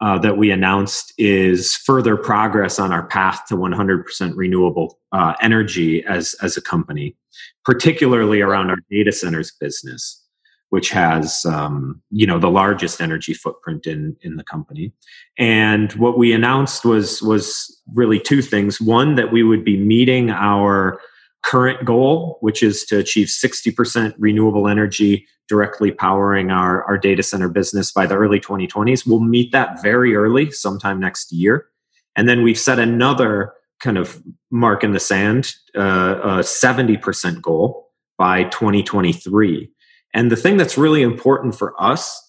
uh, 0.00 0.18
that 0.18 0.36
we 0.36 0.50
announced 0.50 1.14
is 1.18 1.74
further 1.74 2.16
progress 2.16 2.78
on 2.78 2.92
our 2.92 3.06
path 3.06 3.46
to 3.46 3.56
100% 3.56 4.32
renewable 4.36 4.98
uh, 5.10 5.34
energy 5.40 6.04
as, 6.04 6.34
as 6.42 6.56
a 6.56 6.62
company, 6.62 7.16
particularly 7.64 8.40
around 8.40 8.70
our 8.70 8.78
data 8.90 9.12
centers 9.12 9.52
business 9.60 10.25
which 10.70 10.90
has 10.90 11.44
um, 11.46 12.02
you 12.10 12.26
know 12.26 12.38
the 12.38 12.50
largest 12.50 13.00
energy 13.00 13.34
footprint 13.34 13.86
in 13.86 14.16
in 14.22 14.36
the 14.36 14.44
company. 14.44 14.92
And 15.38 15.92
what 15.92 16.18
we 16.18 16.32
announced 16.32 16.84
was 16.84 17.22
was 17.22 17.80
really 17.94 18.18
two 18.18 18.42
things. 18.42 18.80
One 18.80 19.14
that 19.14 19.32
we 19.32 19.42
would 19.42 19.64
be 19.64 19.76
meeting 19.76 20.30
our 20.30 21.00
current 21.44 21.84
goal, 21.84 22.38
which 22.40 22.62
is 22.62 22.84
to 22.86 22.98
achieve 22.98 23.28
60% 23.28 24.14
renewable 24.18 24.66
energy 24.66 25.26
directly 25.48 25.92
powering 25.92 26.50
our, 26.50 26.82
our 26.84 26.98
data 26.98 27.22
center 27.22 27.48
business 27.48 27.92
by 27.92 28.04
the 28.04 28.16
early 28.16 28.40
2020s. 28.40 29.06
We'll 29.06 29.20
meet 29.20 29.52
that 29.52 29.80
very 29.80 30.16
early, 30.16 30.50
sometime 30.50 30.98
next 30.98 31.30
year. 31.32 31.66
And 32.16 32.28
then 32.28 32.42
we've 32.42 32.58
set 32.58 32.80
another 32.80 33.52
kind 33.80 33.98
of 33.98 34.20
mark 34.50 34.82
in 34.82 34.92
the 34.92 35.00
sand, 35.00 35.54
uh, 35.76 36.18
a 36.22 36.38
70% 36.38 37.40
goal 37.40 37.90
by 38.18 38.44
2023. 38.44 39.70
And 40.16 40.32
the 40.32 40.36
thing 40.36 40.56
that's 40.56 40.78
really 40.78 41.02
important 41.02 41.54
for 41.54 41.80
us, 41.80 42.26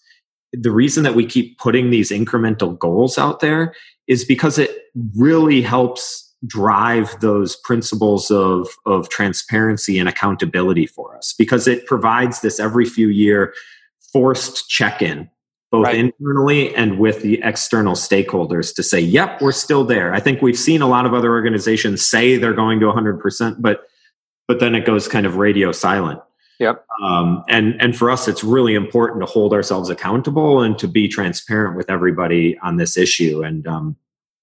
the 0.52 0.72
reason 0.72 1.04
that 1.04 1.16
we 1.16 1.26
keep 1.26 1.58
putting 1.58 1.90
these 1.90 2.12
incremental 2.12 2.78
goals 2.78 3.18
out 3.18 3.40
there 3.40 3.74
is 4.08 4.26
because 4.26 4.60
it 4.60 4.78
really 5.16 5.62
helps 5.62 6.36
drive 6.46 7.18
those 7.22 7.56
principles 7.56 8.30
of, 8.30 8.68
of 8.86 9.08
transparency 9.08 9.98
and 9.98 10.10
accountability 10.10 10.86
for 10.86 11.16
us 11.18 11.34
because 11.38 11.66
it 11.66 11.86
provides 11.86 12.42
this 12.42 12.60
every 12.60 12.86
few 12.86 13.08
year 13.08 13.54
forced 14.14 14.70
check-in 14.70 15.30
both 15.72 15.86
right. 15.86 15.96
internally 15.96 16.74
and 16.76 17.00
with 17.00 17.22
the 17.24 17.42
external 17.44 17.94
stakeholders 17.94 18.74
to 18.74 18.84
say 18.84 19.00
yep 19.00 19.42
we're 19.42 19.52
still 19.52 19.84
there 19.84 20.14
i 20.14 20.20
think 20.20 20.42
we've 20.42 20.58
seen 20.58 20.82
a 20.82 20.88
lot 20.88 21.06
of 21.06 21.14
other 21.14 21.32
organizations 21.32 22.06
say 22.08 22.38
they're 22.38 22.54
going 22.54 22.80
to 22.80 22.86
100% 22.86 23.56
but 23.60 23.82
but 24.48 24.60
then 24.60 24.76
it 24.76 24.86
goes 24.86 25.08
kind 25.08 25.26
of 25.26 25.36
radio 25.38 25.72
silent 25.72 26.22
Yep. 26.60 26.86
Um, 27.04 27.44
and 27.50 27.80
and 27.80 27.96
for 27.96 28.10
us, 28.10 28.28
it's 28.28 28.44
really 28.44 28.74
important 28.74 29.22
to 29.22 29.26
hold 29.26 29.54
ourselves 29.54 29.90
accountable 29.90 30.62
and 30.62 30.78
to 30.80 30.88
be 30.88 31.08
transparent 31.08 31.78
with 31.78 31.90
everybody 31.90 32.58
on 32.60 32.78
this 32.78 32.98
issue. 32.98 33.44
And 33.44 33.68
um, 33.68 33.96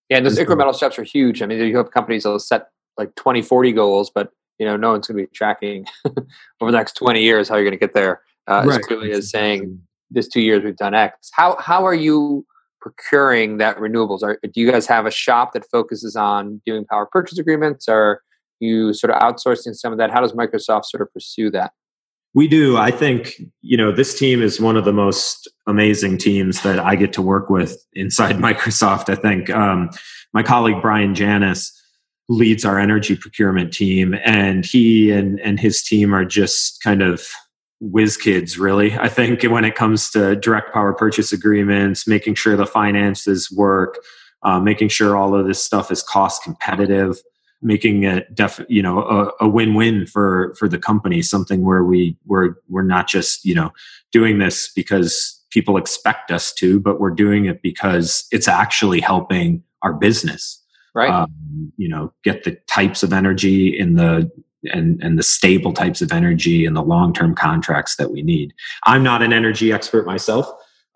yeah, 0.08 0.18
and 0.18 0.26
those 0.26 0.38
incremental 0.38 0.74
steps 0.74 0.98
are 0.98 1.02
huge. 1.02 1.42
I 1.42 1.46
mean, 1.46 1.58
you 1.58 1.76
have 1.76 1.90
companies 1.90 2.22
that'll 2.22 2.38
set 2.38 2.68
like 2.96 3.14
20, 3.16 3.42
40 3.42 3.72
goals, 3.72 4.10
but 4.10 4.30
you 4.58 4.66
know, 4.66 4.76
no 4.76 4.92
one's 4.92 5.08
going 5.08 5.18
to 5.18 5.24
be 5.24 5.34
tracking 5.34 5.86
over 6.60 6.70
the 6.70 6.76
next 6.78 6.92
20 6.92 7.20
years 7.20 7.48
how 7.48 7.56
you're 7.56 7.64
going 7.64 7.72
to 7.72 7.78
get 7.78 7.94
there. 7.94 8.22
Uh, 8.46 8.62
right. 8.66 8.78
As 8.78 8.86
clearly 8.86 9.10
as 9.10 9.30
saying, 9.30 9.80
this 10.10 10.28
two 10.28 10.40
years 10.40 10.62
we've 10.62 10.76
done 10.76 10.94
X. 10.94 11.30
How 11.32 11.56
how 11.58 11.84
are 11.84 11.94
you 11.94 12.46
procuring 12.80 13.56
that 13.56 13.78
renewables? 13.78 14.22
Are, 14.22 14.38
do 14.42 14.60
you 14.60 14.70
guys 14.70 14.86
have 14.86 15.06
a 15.06 15.10
shop 15.10 15.54
that 15.54 15.64
focuses 15.70 16.14
on 16.14 16.60
doing 16.66 16.84
power 16.84 17.06
purchase 17.06 17.38
agreements? 17.38 17.88
Or 17.88 18.22
you 18.60 18.92
sort 18.92 19.12
of 19.12 19.20
outsourcing 19.20 19.74
some 19.74 19.92
of 19.92 19.98
that? 19.98 20.10
How 20.10 20.20
does 20.20 20.32
Microsoft 20.32 20.84
sort 20.84 21.00
of 21.00 21.12
pursue 21.12 21.50
that? 21.50 21.72
We 22.34 22.48
do. 22.48 22.76
I 22.76 22.90
think, 22.90 23.34
you 23.62 23.76
know, 23.76 23.92
this 23.92 24.18
team 24.18 24.42
is 24.42 24.60
one 24.60 24.76
of 24.76 24.84
the 24.84 24.92
most 24.92 25.48
amazing 25.68 26.18
teams 26.18 26.62
that 26.62 26.80
I 26.80 26.96
get 26.96 27.12
to 27.14 27.22
work 27.22 27.48
with 27.48 27.76
inside 27.92 28.36
Microsoft. 28.38 29.08
I 29.08 29.14
think 29.14 29.50
um, 29.50 29.90
my 30.32 30.42
colleague 30.42 30.82
Brian 30.82 31.14
Janous 31.14 31.70
leads 32.28 32.64
our 32.64 32.78
energy 32.78 33.16
procurement 33.16 33.72
team, 33.72 34.14
and 34.24 34.66
he 34.66 35.10
and, 35.12 35.38
and 35.40 35.60
his 35.60 35.82
team 35.82 36.14
are 36.14 36.24
just 36.24 36.82
kind 36.82 37.02
of 37.02 37.28
whiz 37.80 38.16
kids, 38.16 38.58
really. 38.58 38.96
I 38.98 39.08
think 39.08 39.42
when 39.44 39.64
it 39.64 39.76
comes 39.76 40.10
to 40.10 40.34
direct 40.34 40.72
power 40.72 40.94
purchase 40.94 41.32
agreements, 41.32 42.06
making 42.08 42.34
sure 42.34 42.56
the 42.56 42.66
finances 42.66 43.50
work, 43.54 43.98
uh, 44.42 44.58
making 44.58 44.88
sure 44.88 45.16
all 45.16 45.34
of 45.38 45.46
this 45.46 45.62
stuff 45.62 45.92
is 45.92 46.02
cost 46.02 46.42
competitive 46.42 47.18
making 47.64 48.04
it 48.04 48.32
def 48.34 48.60
you 48.68 48.82
know 48.82 49.00
a, 49.00 49.44
a, 49.44 49.48
win-win 49.48 50.06
for 50.06 50.54
for 50.58 50.68
the 50.68 50.78
company 50.78 51.22
something 51.22 51.62
where 51.62 51.82
we 51.82 52.16
we're 52.26 52.54
we're 52.68 52.82
not 52.82 53.08
just 53.08 53.44
you 53.44 53.54
know 53.54 53.72
doing 54.12 54.38
this 54.38 54.70
because 54.74 55.42
people 55.50 55.76
expect 55.76 56.30
us 56.30 56.52
to 56.52 56.78
but 56.78 57.00
we're 57.00 57.10
doing 57.10 57.46
it 57.46 57.62
because 57.62 58.26
it's 58.30 58.46
actually 58.46 59.00
helping 59.00 59.62
our 59.82 59.92
business. 59.92 60.60
Right. 60.94 61.10
Um, 61.10 61.72
you 61.76 61.88
know 61.88 62.12
get 62.22 62.44
the 62.44 62.52
types 62.68 63.02
of 63.02 63.12
energy 63.12 63.76
in 63.76 63.94
the 63.94 64.30
and 64.72 65.02
and 65.02 65.18
the 65.18 65.22
stable 65.22 65.72
types 65.72 66.00
of 66.02 66.12
energy 66.12 66.64
and 66.64 66.76
the 66.76 66.82
long-term 66.82 67.34
contracts 67.34 67.96
that 67.96 68.10
we 68.10 68.22
need. 68.22 68.54
I'm 68.84 69.02
not 69.02 69.22
an 69.22 69.32
energy 69.32 69.72
expert 69.72 70.06
myself 70.06 70.46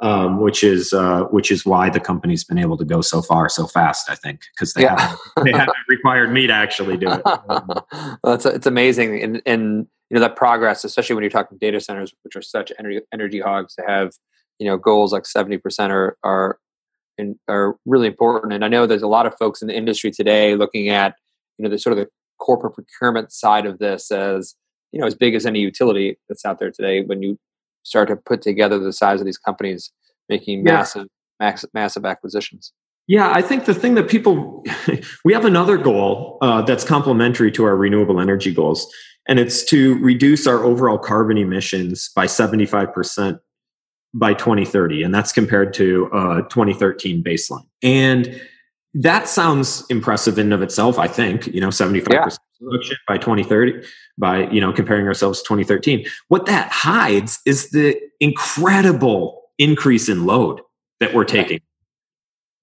um, 0.00 0.40
which 0.40 0.62
is 0.62 0.92
uh, 0.92 1.22
which 1.24 1.50
is 1.50 1.66
why 1.66 1.90
the 1.90 2.00
company's 2.00 2.44
been 2.44 2.58
able 2.58 2.76
to 2.76 2.84
go 2.84 3.00
so 3.00 3.20
far 3.20 3.48
so 3.48 3.66
fast. 3.66 4.08
I 4.08 4.14
think 4.14 4.42
because 4.54 4.74
they 4.74 4.82
yeah. 4.82 4.98
haven't 5.00 5.44
they 5.44 5.52
haven't 5.52 5.76
required 5.88 6.32
me 6.32 6.46
to 6.46 6.52
actually 6.52 6.96
do 6.96 7.10
it. 7.10 7.22
well, 7.24 8.34
it's 8.34 8.46
it's 8.46 8.66
amazing, 8.66 9.22
and 9.22 9.42
and 9.44 9.86
you 10.10 10.14
know 10.14 10.20
that 10.20 10.36
progress, 10.36 10.84
especially 10.84 11.14
when 11.14 11.22
you're 11.22 11.30
talking 11.30 11.58
data 11.58 11.80
centers, 11.80 12.14
which 12.22 12.36
are 12.36 12.42
such 12.42 12.72
energy 12.78 13.00
energy 13.12 13.40
hogs, 13.40 13.74
to 13.74 13.82
have 13.86 14.12
you 14.58 14.66
know 14.66 14.76
goals 14.76 15.12
like 15.12 15.26
seventy 15.26 15.58
percent 15.58 15.92
are 15.92 16.16
are 16.22 16.58
in, 17.18 17.38
are 17.48 17.76
really 17.84 18.06
important. 18.06 18.52
And 18.52 18.64
I 18.64 18.68
know 18.68 18.86
there's 18.86 19.02
a 19.02 19.08
lot 19.08 19.26
of 19.26 19.36
folks 19.36 19.62
in 19.62 19.68
the 19.68 19.76
industry 19.76 20.12
today 20.12 20.54
looking 20.54 20.88
at 20.90 21.16
you 21.58 21.64
know 21.64 21.70
the 21.70 21.78
sort 21.78 21.98
of 21.98 22.04
the 22.04 22.08
corporate 22.38 22.74
procurement 22.74 23.32
side 23.32 23.66
of 23.66 23.80
this 23.80 24.12
as 24.12 24.54
you 24.92 25.00
know 25.00 25.06
as 25.06 25.16
big 25.16 25.34
as 25.34 25.44
any 25.44 25.58
utility 25.58 26.18
that's 26.28 26.44
out 26.44 26.60
there 26.60 26.70
today. 26.70 27.02
When 27.02 27.20
you 27.20 27.36
start 27.82 28.08
to 28.08 28.16
put 28.16 28.42
together 28.42 28.78
the 28.78 28.92
size 28.92 29.20
of 29.20 29.26
these 29.26 29.38
companies 29.38 29.92
making 30.28 30.66
yeah. 30.66 30.74
massive, 30.74 31.06
massive, 31.40 31.70
massive 31.74 32.04
acquisitions. 32.04 32.72
Yeah, 33.06 33.32
I 33.32 33.40
think 33.40 33.64
the 33.64 33.74
thing 33.74 33.94
that 33.94 34.08
people, 34.08 34.64
we 35.24 35.32
have 35.32 35.46
another 35.46 35.78
goal 35.78 36.36
uh, 36.42 36.62
that's 36.62 36.84
complementary 36.84 37.50
to 37.52 37.64
our 37.64 37.76
renewable 37.76 38.20
energy 38.20 38.52
goals, 38.52 38.86
and 39.26 39.38
it's 39.38 39.64
to 39.66 39.98
reduce 39.98 40.46
our 40.46 40.62
overall 40.62 40.98
carbon 40.98 41.38
emissions 41.38 42.10
by 42.14 42.26
75% 42.26 43.38
by 44.14 44.34
2030. 44.34 45.02
And 45.02 45.14
that's 45.14 45.32
compared 45.32 45.72
to 45.74 46.08
a 46.12 46.42
2013 46.48 47.22
baseline. 47.22 47.66
And 47.82 48.40
that 48.94 49.28
sounds 49.28 49.84
impressive 49.90 50.38
in 50.38 50.52
of 50.52 50.62
itself, 50.62 50.98
I 50.98 51.08
think, 51.08 51.46
you 51.46 51.60
know, 51.60 51.68
75% 51.68 52.08
yeah. 52.10 52.28
By 53.06 53.18
2030 53.18 53.86
by, 54.16 54.48
you 54.50 54.60
know, 54.60 54.72
comparing 54.72 55.06
ourselves 55.06 55.40
to 55.40 55.44
2013. 55.44 56.06
What 56.28 56.46
that 56.46 56.70
hides 56.70 57.40
is 57.46 57.70
the 57.70 57.96
incredible 58.20 59.42
increase 59.58 60.08
in 60.08 60.26
load 60.26 60.60
that 61.00 61.14
we're 61.14 61.24
taking. 61.24 61.60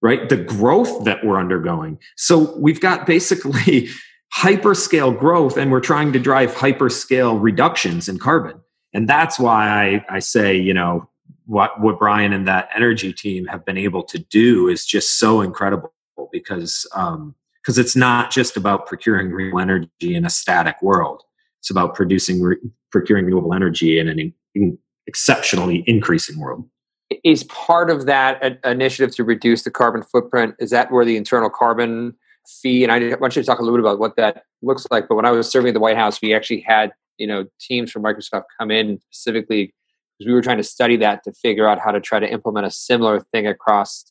Right? 0.02 0.28
The 0.28 0.36
growth 0.36 1.04
that 1.04 1.24
we're 1.24 1.38
undergoing. 1.38 1.98
So 2.16 2.56
we've 2.58 2.80
got 2.80 3.06
basically 3.06 3.88
hyperscale 4.36 5.18
growth 5.18 5.56
and 5.56 5.70
we're 5.70 5.80
trying 5.80 6.12
to 6.12 6.18
drive 6.18 6.52
hyperscale 6.54 7.40
reductions 7.40 8.08
in 8.08 8.18
carbon. 8.18 8.60
And 8.92 9.08
that's 9.08 9.38
why 9.38 9.68
I, 9.68 10.16
I 10.16 10.18
say, 10.18 10.56
you 10.56 10.74
know, 10.74 11.08
what, 11.46 11.80
what 11.80 11.98
Brian 11.98 12.32
and 12.32 12.46
that 12.46 12.68
energy 12.74 13.12
team 13.12 13.46
have 13.46 13.64
been 13.64 13.78
able 13.78 14.02
to 14.04 14.18
do 14.18 14.68
is 14.68 14.84
just 14.84 15.18
so 15.18 15.40
incredible 15.40 15.92
because 16.32 16.86
um, 16.94 17.34
because 17.66 17.78
it's 17.78 17.96
not 17.96 18.30
just 18.30 18.56
about 18.56 18.86
procuring 18.86 19.32
renewable 19.32 19.58
energy 19.58 20.14
in 20.14 20.24
a 20.24 20.30
static 20.30 20.80
world. 20.80 21.24
It's 21.60 21.70
about 21.70 21.96
producing 21.96 22.40
re- 22.40 22.56
procuring 22.92 23.24
renewable 23.24 23.52
energy 23.52 23.98
in 23.98 24.06
an 24.06 24.20
in, 24.20 24.32
in 24.54 24.78
exceptionally 25.08 25.82
increasing 25.88 26.38
world. 26.38 26.68
Is 27.24 27.42
part 27.44 27.90
of 27.90 28.06
that 28.06 28.60
initiative 28.64 29.14
to 29.16 29.24
reduce 29.24 29.62
the 29.62 29.72
carbon 29.72 30.04
footprint? 30.04 30.54
Is 30.60 30.70
that 30.70 30.92
where 30.92 31.04
the 31.04 31.16
internal 31.16 31.50
carbon 31.50 32.14
fee? 32.46 32.84
And 32.84 32.92
I 32.92 33.16
want 33.16 33.34
you 33.34 33.42
to 33.42 33.46
talk 33.46 33.58
a 33.58 33.62
little 33.62 33.76
bit 33.76 33.84
about 33.84 33.98
what 33.98 34.14
that 34.16 34.44
looks 34.62 34.86
like. 34.92 35.08
But 35.08 35.16
when 35.16 35.24
I 35.24 35.32
was 35.32 35.50
serving 35.50 35.68
at 35.68 35.74
the 35.74 35.80
White 35.80 35.96
House, 35.96 36.22
we 36.22 36.34
actually 36.34 36.60
had 36.60 36.92
you 37.18 37.26
know 37.26 37.46
teams 37.60 37.90
from 37.90 38.04
Microsoft 38.04 38.44
come 38.60 38.70
in 38.70 39.00
specifically 39.10 39.74
because 40.18 40.28
we 40.28 40.34
were 40.34 40.42
trying 40.42 40.58
to 40.58 40.64
study 40.64 40.96
that 40.98 41.24
to 41.24 41.32
figure 41.32 41.68
out 41.68 41.80
how 41.80 41.90
to 41.90 42.00
try 42.00 42.20
to 42.20 42.30
implement 42.30 42.64
a 42.64 42.70
similar 42.70 43.20
thing 43.32 43.48
across 43.48 44.04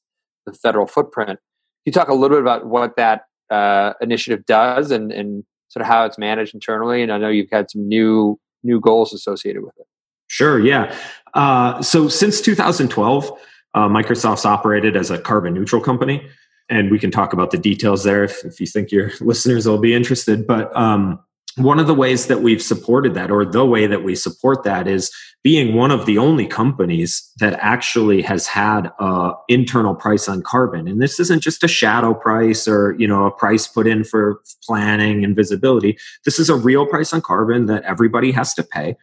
the 0.46 0.52
federal 0.54 0.86
footprint 0.86 1.40
you 1.86 1.92
talk 1.92 2.10
a 2.10 2.14
little 2.14 2.36
bit 2.36 2.42
about 2.42 2.66
what 2.66 2.96
that 2.98 3.25
uh, 3.50 3.94
initiative 4.02 4.46
does 4.46 4.92
and, 4.92 5.12
and 5.12 5.44
sort 5.70 5.82
of 5.82 5.88
how 5.88 6.06
it's 6.06 6.18
managed 6.18 6.54
internally? 6.54 7.02
And 7.02 7.12
I 7.12 7.18
know 7.18 7.30
you've 7.30 7.52
had 7.52 7.70
some 7.70 7.88
new 7.88 8.40
new 8.64 8.80
goals 8.80 9.14
associated 9.14 9.64
with 9.64 9.74
it. 9.78 9.86
Sure. 10.28 10.60
Yeah. 10.60 10.96
Uh, 11.36 11.82
so 11.82 12.08
since 12.08 12.42
2012, 12.42 13.32
uh, 13.76 13.88
Microsoft's 13.88 14.46
operated 14.46 14.98
as 14.98 15.12
a 15.12 15.20
carbon 15.20 15.54
neutral 15.54 15.82
company, 15.82 16.28
and 16.70 16.90
we 16.90 16.98
can 16.98 17.12
talk 17.12 17.34
about 17.34 17.52
the 17.52 17.58
details 17.58 18.04
there 18.04 18.24
if, 18.24 18.44
if 18.44 18.60
you 18.60 18.66
think 18.66 18.92
your 18.92 19.12
listeners 19.22 19.68
will 19.68 19.78
be 19.78 19.94
interested. 19.94 20.48
But 20.48 20.76
um, 20.76 21.20
one 21.58 21.80
of 21.80 21.88
the 21.88 21.94
ways 21.94 22.28
that 22.28 22.42
we've 22.42 22.62
supported 22.62 23.14
that, 23.14 23.32
or 23.32 23.46
the 23.46 23.66
way 23.66 23.88
that 23.88 24.04
we 24.04 24.16
support 24.16 24.64
that, 24.64 24.88
is 24.88 25.12
being 25.42 25.76
one 25.76 25.92
of 25.92 26.06
the 26.06 26.18
only 26.18 26.46
companies 26.46 27.32
that 27.40 27.54
actually 27.62 28.22
has 28.24 28.48
had 28.48 28.92
a 29.00 29.32
internal 29.48 29.96
price 29.96 30.28
on 30.28 30.42
carbon. 30.42 30.88
And 30.88 31.02
this 31.02 31.20
isn't 31.20 31.42
just 31.42 31.64
a 31.64 31.68
shadow 31.68 32.14
price 32.14 32.68
or 32.68 32.96
you 33.00 33.08
know 33.08 33.26
a 33.26 33.32
price 33.32 33.68
put 33.68 33.88
in 33.88 34.04
for 34.04 34.42
planning 34.64 35.24
and 35.24 35.36
visibility. 35.36 35.98
This 36.26 36.40
is 36.40 36.50
a 36.50 36.56
real 36.56 36.86
price 36.86 37.14
on 37.14 37.22
carbon 37.22 37.68
that 37.68 37.84
everybody 37.84 38.32
has 38.32 38.54
to 38.56 38.64
pay, 38.64 38.98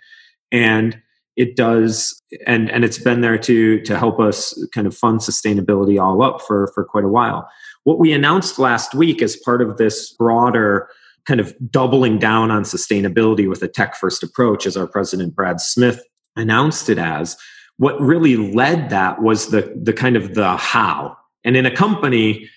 and 0.51 1.01
it 1.37 1.57
does 1.57 2.21
and 2.47 2.71
and 2.71 2.85
it's 2.85 2.99
been 2.99 3.23
there 3.23 3.39
to 3.39 3.81
to 3.81 3.99
help 3.99 4.21
us 4.21 4.53
kind 4.75 4.87
of 4.87 4.95
fund 4.95 5.21
sustainability 5.21 5.99
all 5.99 6.23
up 6.23 6.43
for 6.43 6.71
for 6.75 6.85
quite 6.85 7.05
a 7.05 7.09
while. 7.09 7.49
What 7.85 7.99
we 7.99 8.13
announced 8.13 8.59
last 8.59 8.95
week 8.95 9.23
as 9.23 9.37
part 9.37 9.63
of 9.63 9.79
this 9.79 10.13
broader 10.13 10.89
kind 11.27 11.41
of 11.41 11.55
doubling 11.71 12.19
down 12.19 12.51
on 12.51 12.63
sustainability 12.63 13.49
with 13.49 13.63
a 13.63 13.69
tech 13.69 13.95
first 13.97 14.23
approach, 14.23 14.67
as 14.67 14.77
our 14.77 14.87
president 14.87 15.35
Brad 15.35 15.61
Smith 15.61 16.03
announced 16.37 16.89
it 16.89 16.99
as. 16.99 17.37
What 17.77 18.01
really 18.01 18.37
led 18.37 18.91
that 18.91 19.23
was 19.23 19.49
the 19.49 19.73
the 19.81 19.93
kind 19.93 20.17
of 20.17 20.35
the 20.35 20.57
how. 20.57 21.17
And 21.45 21.57
in 21.57 21.67
a 21.67 21.75
company, 21.75 22.49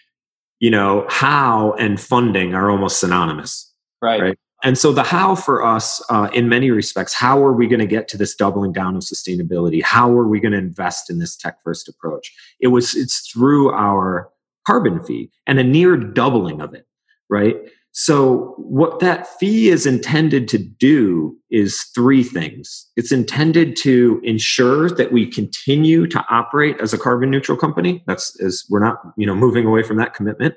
you 0.59 0.69
know, 0.69 1.05
how 1.09 1.73
and 1.73 1.99
funding 1.99 2.53
are 2.53 2.69
almost 2.69 2.99
synonymous. 2.99 3.71
Right. 4.01 4.21
right? 4.21 4.37
And 4.63 4.77
so 4.77 4.91
the 4.91 5.03
how 5.03 5.35
for 5.35 5.63
us, 5.63 6.03
uh, 6.09 6.29
in 6.33 6.49
many 6.49 6.71
respects, 6.71 7.13
how 7.13 7.43
are 7.43 7.53
we 7.53 7.67
going 7.67 7.79
to 7.79 7.85
get 7.85 8.07
to 8.09 8.17
this 8.17 8.35
doubling 8.35 8.73
down 8.73 8.95
of 8.95 9.03
sustainability? 9.03 9.83
How 9.83 10.09
are 10.17 10.27
we 10.27 10.39
going 10.39 10.53
to 10.53 10.57
invest 10.57 11.09
in 11.09 11.19
this 11.19 11.35
tech 11.35 11.57
first 11.63 11.87
approach? 11.87 12.33
It 12.59 12.69
was 12.69 12.95
it's 12.95 13.29
through 13.29 13.71
our 13.71 14.29
carbon 14.65 15.03
fee 15.03 15.29
and 15.45 15.59
a 15.59 15.63
near 15.63 15.95
doubling 15.97 16.61
of 16.61 16.73
it, 16.73 16.87
right? 17.29 17.57
So, 17.97 18.55
what 18.57 18.99
that 18.99 19.25
fee 19.39 19.69
is 19.69 19.85
intended 19.85 20.49
to 20.49 20.57
do 20.57 21.37
is 21.49 21.81
three 21.95 22.23
things. 22.23 22.85
It's 22.97 23.13
intended 23.13 23.77
to 23.77 24.19
ensure 24.21 24.89
that 24.89 25.13
we 25.13 25.25
continue 25.25 26.05
to 26.07 26.21
operate 26.29 26.75
as 26.81 26.91
a 26.91 26.97
carbon 26.97 27.31
neutral 27.31 27.57
company. 27.57 28.03
That's 28.05 28.37
as 28.41 28.65
we're 28.69 28.83
not, 28.83 28.97
you 29.15 29.25
know, 29.25 29.33
moving 29.33 29.65
away 29.65 29.81
from 29.81 29.95
that 29.95 30.13
commitment. 30.13 30.55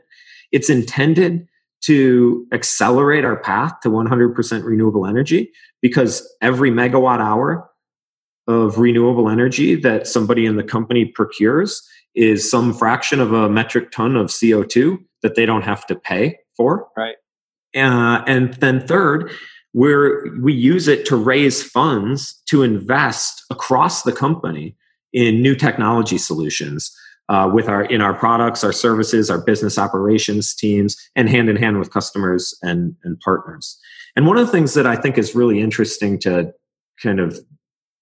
It's 0.50 0.68
intended 0.68 1.46
to 1.82 2.44
accelerate 2.52 3.24
our 3.24 3.36
path 3.36 3.74
to 3.82 3.88
100% 3.88 4.64
renewable 4.64 5.06
energy 5.06 5.52
because 5.80 6.28
every 6.42 6.72
megawatt 6.72 7.20
hour 7.20 7.70
of 8.48 8.80
renewable 8.80 9.28
energy 9.28 9.76
that 9.76 10.08
somebody 10.08 10.44
in 10.44 10.56
the 10.56 10.64
company 10.64 11.04
procures 11.04 11.88
is 12.16 12.50
some 12.50 12.74
fraction 12.74 13.20
of 13.20 13.32
a 13.32 13.48
metric 13.48 13.92
ton 13.92 14.16
of 14.16 14.26
CO2 14.26 14.98
that 15.22 15.36
they 15.36 15.46
don't 15.46 15.62
have 15.62 15.86
to 15.86 15.94
pay 15.94 16.36
for. 16.56 16.88
Right. 16.96 17.14
Uh, 17.76 18.22
and 18.26 18.54
then 18.54 18.86
third, 18.86 19.30
where 19.72 20.24
we 20.40 20.52
use 20.52 20.88
it 20.88 21.04
to 21.06 21.16
raise 21.16 21.62
funds 21.62 22.40
to 22.46 22.62
invest 22.62 23.44
across 23.50 24.02
the 24.02 24.12
company 24.12 24.76
in 25.12 25.42
new 25.42 25.54
technology 25.54 26.18
solutions 26.18 26.94
uh, 27.28 27.50
with 27.52 27.68
our 27.68 27.84
in 27.84 28.00
our 28.00 28.14
products, 28.14 28.64
our 28.64 28.72
services, 28.72 29.30
our 29.30 29.38
business 29.38 29.78
operations 29.78 30.54
teams, 30.54 30.96
and 31.14 31.28
hand 31.28 31.48
in 31.48 31.56
hand 31.56 31.78
with 31.78 31.92
customers 31.92 32.56
and, 32.62 32.94
and 33.04 33.20
partners. 33.20 33.78
And 34.16 34.26
one 34.26 34.38
of 34.38 34.46
the 34.46 34.52
things 34.52 34.74
that 34.74 34.86
I 34.86 34.96
think 34.96 35.18
is 35.18 35.34
really 35.34 35.60
interesting 35.60 36.18
to 36.20 36.52
kind 37.02 37.20
of 37.20 37.38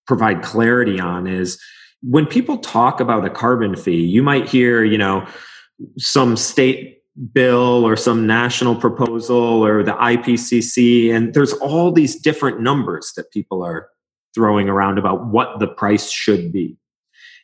provide 0.07 0.43
clarity 0.43 1.01
on 1.01 1.27
is 1.27 1.61
when 2.03 2.27
people 2.27 2.59
talk 2.59 3.01
about 3.01 3.25
a 3.25 3.31
carbon 3.31 3.75
fee, 3.75 4.03
you 4.03 4.23
might 4.23 4.49
hear, 4.49 4.85
you 4.85 4.97
know, 4.97 5.27
some 5.99 6.37
state 6.37 6.96
bill 7.33 7.87
or 7.87 7.97
some 7.97 8.27
national 8.27 8.77
proposal 8.77 9.65
or 9.65 9.83
the 9.83 9.93
IPCC. 9.93 11.13
And 11.13 11.35
there's 11.35 11.53
all 11.55 11.93
these 11.93 12.17
different 12.17 12.61
numbers 12.61 13.13
that 13.17 13.31
people 13.31 13.63
are 13.63 13.89
throwing 14.35 14.69
around 14.69 14.99
about 14.99 15.27
what 15.27 15.59
the 15.59 15.67
price 15.67 16.11
should 16.11 16.53
be. 16.53 16.77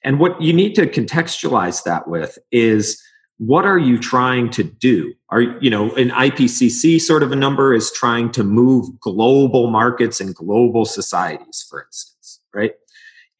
And 0.04 0.18
what 0.18 0.40
you 0.40 0.52
need 0.52 0.74
to 0.74 0.87
contextualize 0.87 1.85
that 1.85 2.08
with 2.08 2.38
is 2.50 3.00
what 3.38 3.64
are 3.64 3.78
you 3.78 3.98
trying 3.98 4.50
to 4.50 4.62
do? 4.62 5.14
Are 5.30 5.40
you 5.40 5.70
know 5.70 5.92
an 5.94 6.11
IPCC 6.11 7.00
sort 7.00 7.22
of 7.22 7.32
a 7.32 7.37
number 7.37 7.72
is 7.72 7.90
trying 7.90 8.30
to 8.32 8.44
move 8.44 9.00
global 9.00 9.70
markets 9.70 10.20
and 10.20 10.35
global 10.35 10.85
societies, 10.85 11.64
for 11.68 11.85
instance, 11.85 12.40
right? 12.52 12.72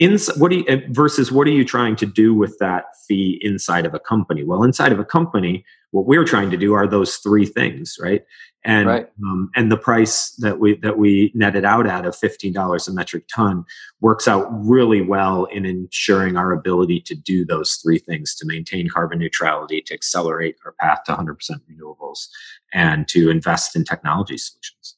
in 0.03 0.19
what 0.37 0.51
do 0.51 0.57
you 0.59 0.83
versus 0.89 1.31
what 1.31 1.47
are 1.47 1.53
you 1.53 1.65
trying 1.65 1.95
to 1.95 2.07
do 2.07 2.35
with 2.35 2.59
that 2.59 2.87
fee 3.07 3.39
inside 3.43 3.87
of 3.87 3.95
a 3.95 4.01
company 4.01 4.43
well 4.43 4.65
inside 4.65 4.91
of 4.91 4.99
a 4.99 5.05
company 5.05 5.65
what 5.93 6.07
we're 6.07 6.25
trying 6.25 6.51
to 6.51 6.57
do 6.57 6.75
are 6.75 6.87
those 6.87 7.17
three 7.17 7.47
things 7.47 7.97
right 8.01 8.25
and 8.65 8.87
right. 8.87 9.09
Um, 9.25 9.51
and 9.57 9.73
the 9.73 9.77
price 9.77 10.31
that 10.39 10.61
we 10.61 10.77
that 10.79 10.97
we 10.97 11.33
netted 11.35 11.65
out 11.65 11.87
at 11.87 12.07
of 12.07 12.15
fifteen 12.15 12.53
dollars 12.53 12.87
a 12.87 12.93
metric 12.93 13.25
ton 13.33 13.65
works 14.01 14.29
out 14.29 14.47
really 14.51 15.03
well 15.03 15.45
in 15.47 15.65
ensuring 15.65 16.37
our 16.37 16.53
ability 16.53 17.01
to 17.01 17.15
do 17.15 17.45
those 17.45 17.75
three 17.83 17.99
things 17.99 18.35
to 18.37 18.47
maintain 18.47 18.89
carbon 18.89 19.19
neutrality, 19.19 19.83
to 19.83 19.95
accelerate 19.95 20.57
our 20.65 20.75
path 20.81 21.03
to 21.05 21.13
100% 21.13 21.37
renewables, 21.71 22.29
and 22.73 23.09
to 23.09 23.31
invest 23.31 23.75
in 23.75 23.85
technology 23.85 24.37
solutions. 24.37 24.97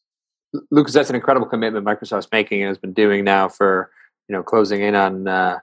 Lucas, 0.71 0.95
that's 0.95 1.11
an 1.11 1.17
incredible 1.17 1.47
commitment 1.47 1.87
Microsoft's 1.87 2.29
making 2.31 2.63
and 2.63 2.69
has 2.69 2.79
been 2.79 2.93
doing 2.93 3.25
now 3.25 3.49
for 3.49 3.91
you 4.29 4.35
know 4.35 4.43
closing 4.43 4.83
in 4.83 4.95
on 4.95 5.27
uh, 5.27 5.59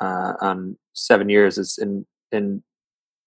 uh, 0.00 0.32
on 0.40 0.76
seven 0.94 1.28
years. 1.28 1.58
It's 1.58 1.78
in 1.78 2.04
in 2.32 2.64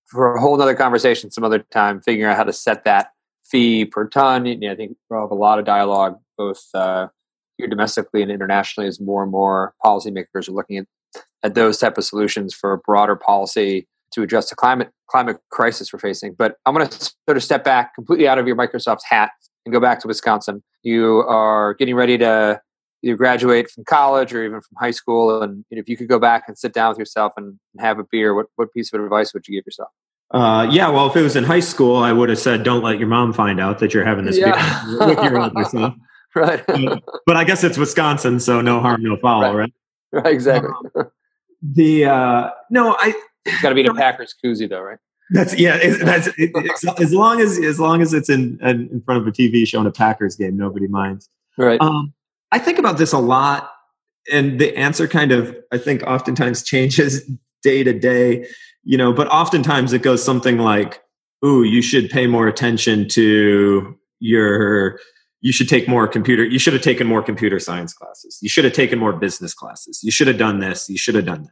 for 0.10 0.36
a 0.36 0.41
whole 0.41 0.60
other 0.62 0.76
conversation 0.76 1.32
some 1.32 1.43
other 1.43 1.60
time 1.72 2.02
figuring 2.02 2.30
out 2.30 2.38
how 2.38 2.43
to 2.43 2.54
set 2.54 2.84
that 2.84 3.12
fee 3.45 3.86
per 3.86 4.08
ton. 4.08 4.45
You 4.45 4.58
know, 4.58 4.72
I 4.72 4.76
think 4.76 4.98
we'll 5.10 5.22
have 5.22 5.32
a 5.32 5.36
lot 5.36 5.60
of 5.60 5.65
dialogue 5.65 6.17
both 6.38 6.63
uh, 6.74 7.08
here 7.58 7.67
domestically 7.67 8.22
and 8.22 8.32
internationally 8.32 8.88
as 8.88 9.00
more 9.00 9.24
and 9.24 9.32
more 9.32 9.74
policymakers 9.84 10.48
are 10.48 10.54
looking 10.54 10.78
at, 10.78 10.86
at 11.43 11.56
those 11.56 11.78
type 11.78 11.98
of 11.98 12.04
solutions 12.04 12.54
for 12.54 12.82
broader 12.86 13.15
policy 13.15 13.88
to 14.12 14.24
address 14.24 14.50
the 14.50 14.56
climate 14.56 14.89
climate 15.10 15.38
crisis 15.52 15.91
we're 15.91 16.00
facing. 16.00 16.34
But 16.34 16.56
I'm 16.65 16.74
going 16.74 16.88
to 16.88 16.98
sort 17.28 17.38
of 17.38 17.43
step 17.43 17.63
back 17.63 17.93
completely 17.95 18.28
out 18.28 18.38
of 18.38 18.48
your 18.48 18.56
Microsoft's 18.56 19.06
hat 19.08 19.32
and 19.65 19.74
go 19.74 19.80
back 19.80 20.00
to 20.02 20.08
Wisconsin. 20.08 20.63
You 20.84 21.19
are 21.28 21.74
getting 21.76 21.95
ready 21.95 22.17
to 22.19 22.62
either 23.04 23.16
graduate 23.16 23.70
from 23.70 23.84
college 23.86 24.34
or 24.34 24.44
even 24.44 24.62
from 24.62 24.78
high 24.80 24.92
school, 24.92 25.42
and 25.42 25.64
if 25.72 25.88
you 25.88 25.98
could 25.98 26.08
go 26.08 26.20
back 26.20 26.44
and 26.48 26.58
sit 26.58 26.74
down 26.74 26.90
with 26.90 27.00
yourself 27.00 27.34
and 27.38 27.60
have 27.80 28.00
a 28.00 28.04
beer, 28.12 28.34
what 28.34 28.48
what 28.56 28.74
piece 28.74 28.94
of 28.94 29.04
advice 29.04 29.34
would 29.34 29.48
you 29.48 29.58
give 29.58 29.66
yourself? 29.66 29.90
Uh, 30.32 30.68
yeah, 30.70 30.90
well, 30.90 31.08
if 31.08 31.16
it 31.16 31.24
was 31.24 31.36
in 31.36 31.44
high 31.44 31.60
school, 31.60 31.98
I 31.98 32.12
would 32.12 32.30
have 32.30 32.40
said, 32.40 32.64
"Don't 32.64 32.84
let 32.84 33.00
your 33.00 33.08
mom 33.08 33.34
find 33.34 33.60
out 33.60 33.80
that 33.80 33.94
you're 33.94 34.06
having 34.06 34.26
this 34.26 34.38
yeah. 34.38 34.86
with 35.06 35.18
your 35.24 35.40
older 35.40 35.64
son." 35.70 36.00
right. 36.36 36.64
But, 36.68 37.04
but, 37.26 37.36
I 37.36 37.44
guess 37.44 37.64
it's 37.64 37.78
Wisconsin, 37.78 38.40
so 38.40 38.62
no 38.62 38.80
harm, 38.80 39.02
no 39.02 39.18
foul, 39.18 39.42
right? 39.42 39.54
Right. 39.56 39.74
right 40.12 40.34
exactly. 40.34 40.70
Um, 40.96 41.10
the 41.74 42.06
uh, 42.06 42.50
no, 42.70 42.96
I 43.00 43.16
got 43.64 43.70
to 43.70 43.76
be 43.76 43.84
the 43.84 43.94
Packers 43.98 44.36
koozie, 44.44 44.70
though, 44.70 44.82
right? 44.82 45.00
That's 45.32 45.58
yeah. 45.58 45.78
It, 45.78 46.06
that's 46.06 46.28
it, 46.38 46.52
as 47.00 47.12
long 47.12 47.42
as 47.42 47.58
as 47.58 47.80
long 47.80 48.02
as 48.04 48.14
it's 48.14 48.30
in 48.30 48.60
in 48.62 49.02
front 49.02 49.22
of 49.22 49.28
a 49.28 49.32
TV 49.32 49.68
showing 49.68 49.88
a 49.88 49.92
Packers 49.92 50.36
game, 50.36 50.58
nobody 50.58 50.88
minds. 50.88 51.30
Right. 51.58 51.82
Um, 51.82 52.14
I 52.52 52.60
think 52.60 52.80
about 52.80 52.98
this 52.98 53.14
a 53.14 53.20
lot, 53.20 53.72
and 54.32 54.60
the 54.60 54.76
answer 54.76 55.08
kind 55.08 55.32
of 55.32 55.56
I 55.72 55.78
think 55.78 56.04
oftentimes 56.04 56.64
changes 56.64 57.30
day 57.64 57.84
to 57.84 57.94
day 57.94 58.48
you 58.84 58.98
know, 58.98 59.14
but 59.14 59.28
oftentimes 59.28 59.94
it 59.94 60.02
goes 60.02 60.24
something 60.24 60.58
like, 60.58 61.04
ooh, 61.46 61.64
you 61.64 61.82
should 61.82 62.10
pay 62.10 62.28
more 62.28 62.48
attention 62.48 63.08
to 63.10 63.96
your 64.20 65.00
you 65.42 65.54
should 65.54 65.70
take 65.70 65.88
more 65.88 66.06
computer 66.06 66.44
you 66.44 66.60
should 66.60 66.74
have 66.74 66.82
taken 66.82 67.08
more 67.08 67.22
computer 67.22 67.60
science 67.60 67.94
classes. 67.94 68.40
You 68.42 68.50
should 68.50 68.66
have 68.66 68.74
taken 68.74 69.00
more 69.00 69.14
business 69.14 69.54
classes. 69.54 70.02
You 70.04 70.12
should 70.12 70.28
have 70.28 70.38
done 70.38 70.60
this. 70.60 70.90
You 70.90 70.98
should 70.98 71.16
have 71.16 71.26
done 71.26 71.44
that. 71.44 71.52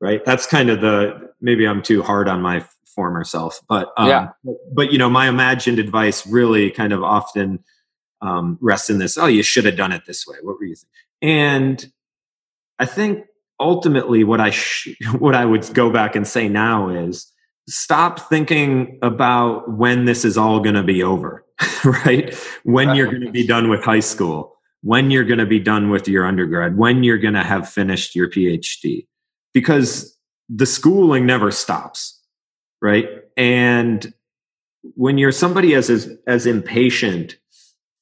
Right? 0.00 0.24
That's 0.24 0.46
kind 0.46 0.70
of 0.70 0.80
the 0.80 1.30
maybe 1.40 1.66
i'm 1.66 1.82
too 1.82 2.02
hard 2.02 2.28
on 2.28 2.40
my 2.40 2.64
former 2.94 3.24
self 3.24 3.60
but 3.68 3.92
um, 3.96 4.08
yeah. 4.08 4.28
but 4.72 4.92
you 4.92 4.98
know 4.98 5.10
my 5.10 5.28
imagined 5.28 5.78
advice 5.78 6.26
really 6.26 6.70
kind 6.70 6.92
of 6.92 7.02
often 7.02 7.62
um, 8.24 8.58
rests 8.60 8.90
in 8.90 8.98
this 8.98 9.18
oh 9.18 9.26
you 9.26 9.42
should 9.42 9.64
have 9.64 9.76
done 9.76 9.92
it 9.92 10.02
this 10.06 10.26
way 10.26 10.36
what 10.42 10.58
were 10.58 10.64
you 10.64 10.74
thinking 10.74 11.36
and 11.36 11.92
i 12.78 12.84
think 12.84 13.24
ultimately 13.60 14.24
what 14.24 14.40
I 14.40 14.50
sh- 14.50 14.96
what 15.18 15.34
I 15.34 15.44
would 15.44 15.72
go 15.74 15.90
back 15.90 16.16
and 16.16 16.26
say 16.26 16.48
now 16.48 16.88
is 16.88 17.30
stop 17.68 18.28
thinking 18.28 18.98
about 19.02 19.70
when 19.76 20.04
this 20.04 20.24
is 20.24 20.36
all 20.36 20.60
going 20.60 20.74
to 20.74 20.82
be 20.82 21.02
over, 21.02 21.44
right? 21.84 22.34
When 22.64 22.94
you're 22.94 23.10
going 23.10 23.24
to 23.24 23.30
be 23.30 23.46
done 23.46 23.70
with 23.70 23.82
high 23.82 24.00
school, 24.00 24.56
when 24.82 25.10
you're 25.10 25.24
going 25.24 25.38
to 25.38 25.46
be 25.46 25.60
done 25.60 25.88
with 25.90 26.06
your 26.06 26.26
undergrad, 26.26 26.76
when 26.76 27.02
you're 27.02 27.18
going 27.18 27.34
to 27.34 27.42
have 27.42 27.68
finished 27.68 28.14
your 28.14 28.28
PhD. 28.28 29.06
Because 29.54 30.18
the 30.48 30.66
schooling 30.66 31.26
never 31.26 31.50
stops, 31.52 32.20
right? 32.82 33.06
And 33.36 34.12
when 34.94 35.16
you're 35.16 35.32
somebody 35.32 35.74
as 35.74 35.88
as, 35.88 36.10
as 36.26 36.44
impatient 36.44 37.36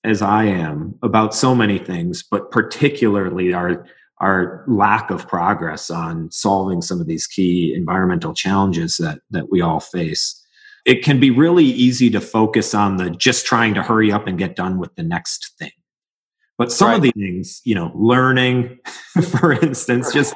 as 0.04 0.22
I 0.22 0.44
am 0.44 0.98
about 1.02 1.34
so 1.34 1.54
many 1.54 1.78
things, 1.78 2.22
but 2.22 2.50
particularly 2.50 3.52
our 3.52 3.86
our 4.18 4.64
lack 4.68 5.10
of 5.10 5.26
progress 5.26 5.90
on 5.90 6.30
solving 6.30 6.80
some 6.80 7.00
of 7.00 7.08
these 7.08 7.26
key 7.26 7.74
environmental 7.76 8.34
challenges 8.34 8.96
that 8.98 9.20
that 9.30 9.50
we 9.50 9.60
all 9.60 9.80
face. 9.80 10.38
It 10.84 11.04
can 11.04 11.20
be 11.20 11.30
really 11.30 11.64
easy 11.64 12.10
to 12.10 12.20
focus 12.20 12.74
on 12.74 12.96
the 12.96 13.10
just 13.10 13.46
trying 13.46 13.74
to 13.74 13.82
hurry 13.82 14.10
up 14.10 14.26
and 14.26 14.38
get 14.38 14.56
done 14.56 14.78
with 14.78 14.94
the 14.96 15.02
next 15.02 15.52
thing. 15.58 15.70
But 16.58 16.72
some 16.72 16.88
right. 16.88 16.96
of 16.96 17.02
these 17.02 17.12
things 17.16 17.60
you 17.64 17.74
know 17.74 17.92
learning 17.94 18.78
for 19.30 19.52
instance 19.52 20.12
just 20.12 20.34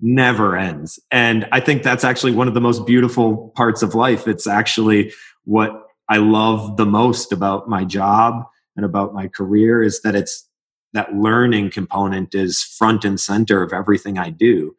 never 0.00 0.56
ends. 0.56 0.98
And 1.10 1.48
i 1.52 1.60
think 1.60 1.82
that's 1.82 2.04
actually 2.04 2.32
one 2.32 2.48
of 2.48 2.54
the 2.54 2.60
most 2.60 2.84
beautiful 2.84 3.52
parts 3.56 3.82
of 3.82 3.94
life. 3.94 4.26
It's 4.26 4.46
actually 4.46 5.12
what 5.44 5.72
i 6.08 6.18
love 6.18 6.76
the 6.76 6.86
most 6.86 7.32
about 7.32 7.68
my 7.68 7.84
job 7.84 8.44
and 8.76 8.84
about 8.84 9.14
my 9.14 9.28
career 9.28 9.82
is 9.82 10.02
that 10.02 10.14
it's 10.14 10.48
that 10.92 11.14
learning 11.14 11.70
component 11.70 12.34
is 12.34 12.62
front 12.62 13.04
and 13.04 13.18
center 13.18 13.62
of 13.62 13.72
everything 13.72 14.16
I 14.16 14.30
do. 14.30 14.74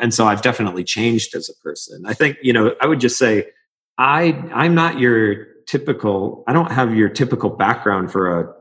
And 0.00 0.12
so 0.12 0.26
I've 0.26 0.42
definitely 0.42 0.84
changed 0.84 1.34
as 1.34 1.48
a 1.48 1.54
person. 1.62 2.04
I 2.06 2.14
think, 2.14 2.36
you 2.42 2.52
know, 2.52 2.74
I 2.80 2.86
would 2.86 3.00
just 3.00 3.18
say 3.18 3.48
I 3.98 4.42
I'm 4.52 4.74
not 4.74 4.98
your 4.98 5.46
typical 5.66 6.44
I 6.46 6.52
don't 6.52 6.72
have 6.72 6.94
your 6.94 7.08
typical 7.08 7.50
background 7.50 8.10
for 8.10 8.40
a 8.40 8.52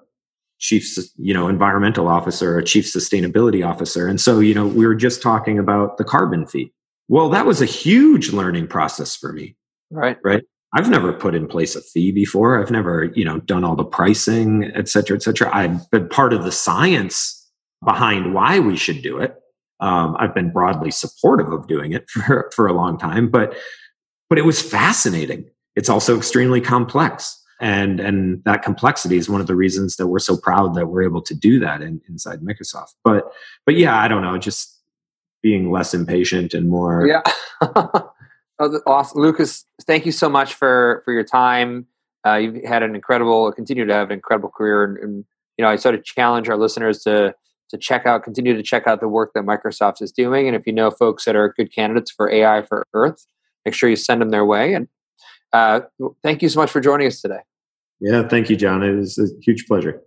chief 0.59 0.97
you 1.17 1.33
know 1.33 1.47
environmental 1.47 2.07
officer 2.07 2.57
a 2.57 2.63
chief 2.63 2.85
sustainability 2.85 3.65
officer. 3.65 4.07
And 4.07 4.19
so 4.19 4.39
you 4.39 4.53
know 4.53 4.67
we 4.67 4.85
were 4.85 4.95
just 4.95 5.21
talking 5.21 5.57
about 5.57 5.97
the 5.97 6.03
carbon 6.03 6.45
fee. 6.45 6.73
Well 7.07 7.29
that 7.29 7.45
was 7.45 7.61
a 7.61 7.65
huge 7.65 8.31
learning 8.33 8.67
process 8.67 9.15
for 9.15 9.31
me. 9.33 9.55
Right. 9.91 10.17
Right 10.23 10.43
I've 10.73 10.89
never 10.89 11.11
put 11.11 11.33
in 11.35 11.47
place 11.47 11.75
a 11.75 11.81
fee 11.81 12.11
before. 12.11 12.61
I've 12.61 12.71
never, 12.71 13.05
you 13.15 13.25
know, 13.25 13.39
done 13.39 13.63
all 13.63 13.75
the 13.75 13.83
pricing, 13.83 14.71
et 14.75 14.87
cetera, 14.87 15.15
et 15.15 15.23
cetera. 15.23 15.49
I've 15.55 15.89
been 15.89 16.07
part 16.09 16.31
of 16.31 16.43
the 16.43 16.51
science 16.51 17.35
behind 17.83 18.33
why 18.33 18.59
we 18.59 18.77
should 18.77 19.01
do 19.01 19.17
it. 19.17 19.35
Um, 19.79 20.15
I've 20.19 20.35
been 20.35 20.51
broadly 20.51 20.91
supportive 20.91 21.51
of 21.51 21.67
doing 21.67 21.93
it 21.93 22.09
for, 22.09 22.51
for 22.53 22.67
a 22.67 22.73
long 22.73 22.97
time, 22.97 23.29
but 23.29 23.55
but 24.29 24.37
it 24.37 24.45
was 24.45 24.61
fascinating. 24.61 25.49
It's 25.75 25.89
also 25.89 26.15
extremely 26.17 26.61
complex. 26.61 27.35
And 27.61 27.99
and 27.99 28.43
that 28.45 28.61
complexity 28.61 29.17
is 29.17 29.29
one 29.29 29.41
of 29.41 29.47
the 29.47 29.55
reasons 29.55 29.97
that 29.97 30.07
we're 30.07 30.19
so 30.19 30.37
proud 30.37 30.75
that 30.75 30.87
we're 30.87 31.03
able 31.03 31.21
to 31.23 31.33
do 31.33 31.59
that 31.59 31.81
in, 31.81 31.99
inside 32.07 32.39
Microsoft. 32.41 32.93
But 33.03 33.25
but 33.65 33.75
yeah, 33.75 33.99
I 33.99 34.07
don't 34.07 34.21
know, 34.21 34.37
just 34.37 34.77
being 35.41 35.71
less 35.71 35.93
impatient 35.93 36.53
and 36.53 36.69
more 36.69 37.07
yeah. 37.07 37.21
Oh, 38.61 38.81
awesome. 38.85 39.21
Lucas, 39.21 39.65
thank 39.89 40.05
you 40.05 40.11
so 40.11 40.29
much 40.29 40.53
for 40.53 41.01
for 41.03 41.11
your 41.11 41.23
time. 41.23 41.87
Uh, 42.25 42.35
you've 42.35 42.63
had 42.63 42.83
an 42.83 42.95
incredible, 42.95 43.51
continue 43.51 43.85
to 43.85 43.93
have 43.93 44.09
an 44.09 44.13
incredible 44.13 44.49
career, 44.49 44.83
and, 44.83 44.97
and, 44.97 45.25
you 45.57 45.63
know, 45.63 45.69
I 45.69 45.77
sort 45.77 45.95
of 45.95 46.03
challenge 46.03 46.47
our 46.47 46.57
listeners 46.57 46.99
to 47.03 47.33
to 47.69 47.77
check 47.77 48.05
out, 48.05 48.23
continue 48.23 48.55
to 48.55 48.63
check 48.63 48.87
out 48.87 48.99
the 48.99 49.07
work 49.07 49.31
that 49.33 49.43
Microsoft 49.43 50.01
is 50.01 50.11
doing, 50.11 50.47
and 50.47 50.55
if 50.55 50.65
you 50.65 50.73
know 50.73 50.91
folks 50.91 51.25
that 51.25 51.35
are 51.35 51.53
good 51.57 51.73
candidates 51.73 52.11
for 52.11 52.31
AI 52.31 52.61
for 52.61 52.87
Earth, 52.93 53.25
make 53.65 53.73
sure 53.73 53.89
you 53.89 53.95
send 53.95 54.21
them 54.21 54.29
their 54.29 54.45
way. 54.45 54.73
And 54.73 54.87
uh, 55.53 55.81
thank 56.23 56.41
you 56.41 56.49
so 56.49 56.59
much 56.59 56.69
for 56.69 56.79
joining 56.79 57.07
us 57.07 57.21
today. 57.21 57.39
Yeah, 57.99 58.27
thank 58.27 58.49
you, 58.49 58.55
John. 58.55 58.83
It 58.83 58.95
was 58.95 59.17
a 59.17 59.27
huge 59.43 59.65
pleasure. 59.67 60.01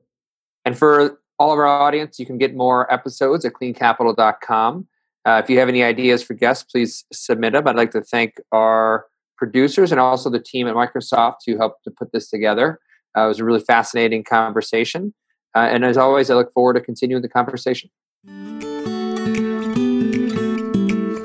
And 0.65 0.79
for 0.79 1.21
all 1.39 1.53
of 1.53 1.59
our 1.59 1.67
audience, 1.67 2.19
you 2.19 2.27
can 2.27 2.39
get 2.39 2.55
more 2.55 2.93
episodes 2.93 3.45
at 3.45 3.53
cleancapital.com. 3.53 4.87
Uh, 5.25 5.41
if 5.43 5.51
you 5.51 5.59
have 5.59 5.69
any 5.69 5.83
ideas 5.85 6.23
for 6.23 6.35
guests, 6.35 6.65
please 6.65 7.05
submit 7.13 7.53
them. 7.53 7.67
I'd 7.69 7.77
like 7.77 7.91
to 7.93 8.01
thank 8.01 8.41
our 8.51 9.07
producers 9.43 9.91
and 9.91 10.01
also 10.01 10.31
the 10.31 10.39
team 10.39 10.69
at 10.69 10.75
Microsoft 10.77 11.39
who 11.45 11.57
helped 11.57 11.83
to 11.83 11.91
put 11.91 12.13
this 12.13 12.31
together. 12.31 12.79
Uh, 13.19 13.25
it 13.25 13.27
was 13.27 13.41
a 13.41 13.45
really 13.45 13.59
fascinating 13.59 14.23
conversation. 14.23 15.13
Uh, 15.57 15.67
and 15.69 15.85
as 15.85 15.97
always, 15.97 16.31
I 16.31 16.35
look 16.35 16.53
forward 16.53 16.75
to 16.75 16.81
continuing 16.81 17.23
the 17.23 17.29
conversation. 17.29 17.91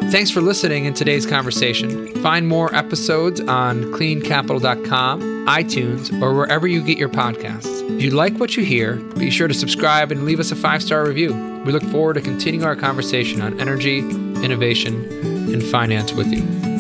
Thanks 0.10 0.32
for 0.32 0.42
listening 0.42 0.86
in 0.86 0.96
today's 0.96 1.28
conversation. 1.28 2.08
Find 2.24 2.48
more 2.48 2.74
episodes 2.74 3.40
on 3.42 3.84
cleancapital.com, 3.94 5.22
iTunes, 5.46 6.20
or 6.20 6.34
wherever 6.34 6.66
you 6.66 6.82
get 6.82 6.98
your 6.98 7.10
podcasts. 7.10 7.88
If 7.98 8.02
you 8.02 8.10
like 8.10 8.34
what 8.38 8.58
you 8.58 8.64
hear, 8.64 8.96
be 8.96 9.30
sure 9.30 9.48
to 9.48 9.54
subscribe 9.54 10.12
and 10.12 10.26
leave 10.26 10.40
us 10.40 10.52
a 10.52 10.56
five 10.56 10.82
star 10.82 11.06
review. 11.06 11.36
We 11.66 11.72
look 11.72 11.84
forward 11.84 12.16
to 12.16 12.22
continuing 12.22 12.66
our 12.66 12.76
conversation 12.76 13.42
on 13.42 13.60
energy, 13.60 14.00
innovation, 14.00 15.06
and 15.54 15.62
finance 15.62 16.14
with 16.14 16.32
you. 16.34 16.77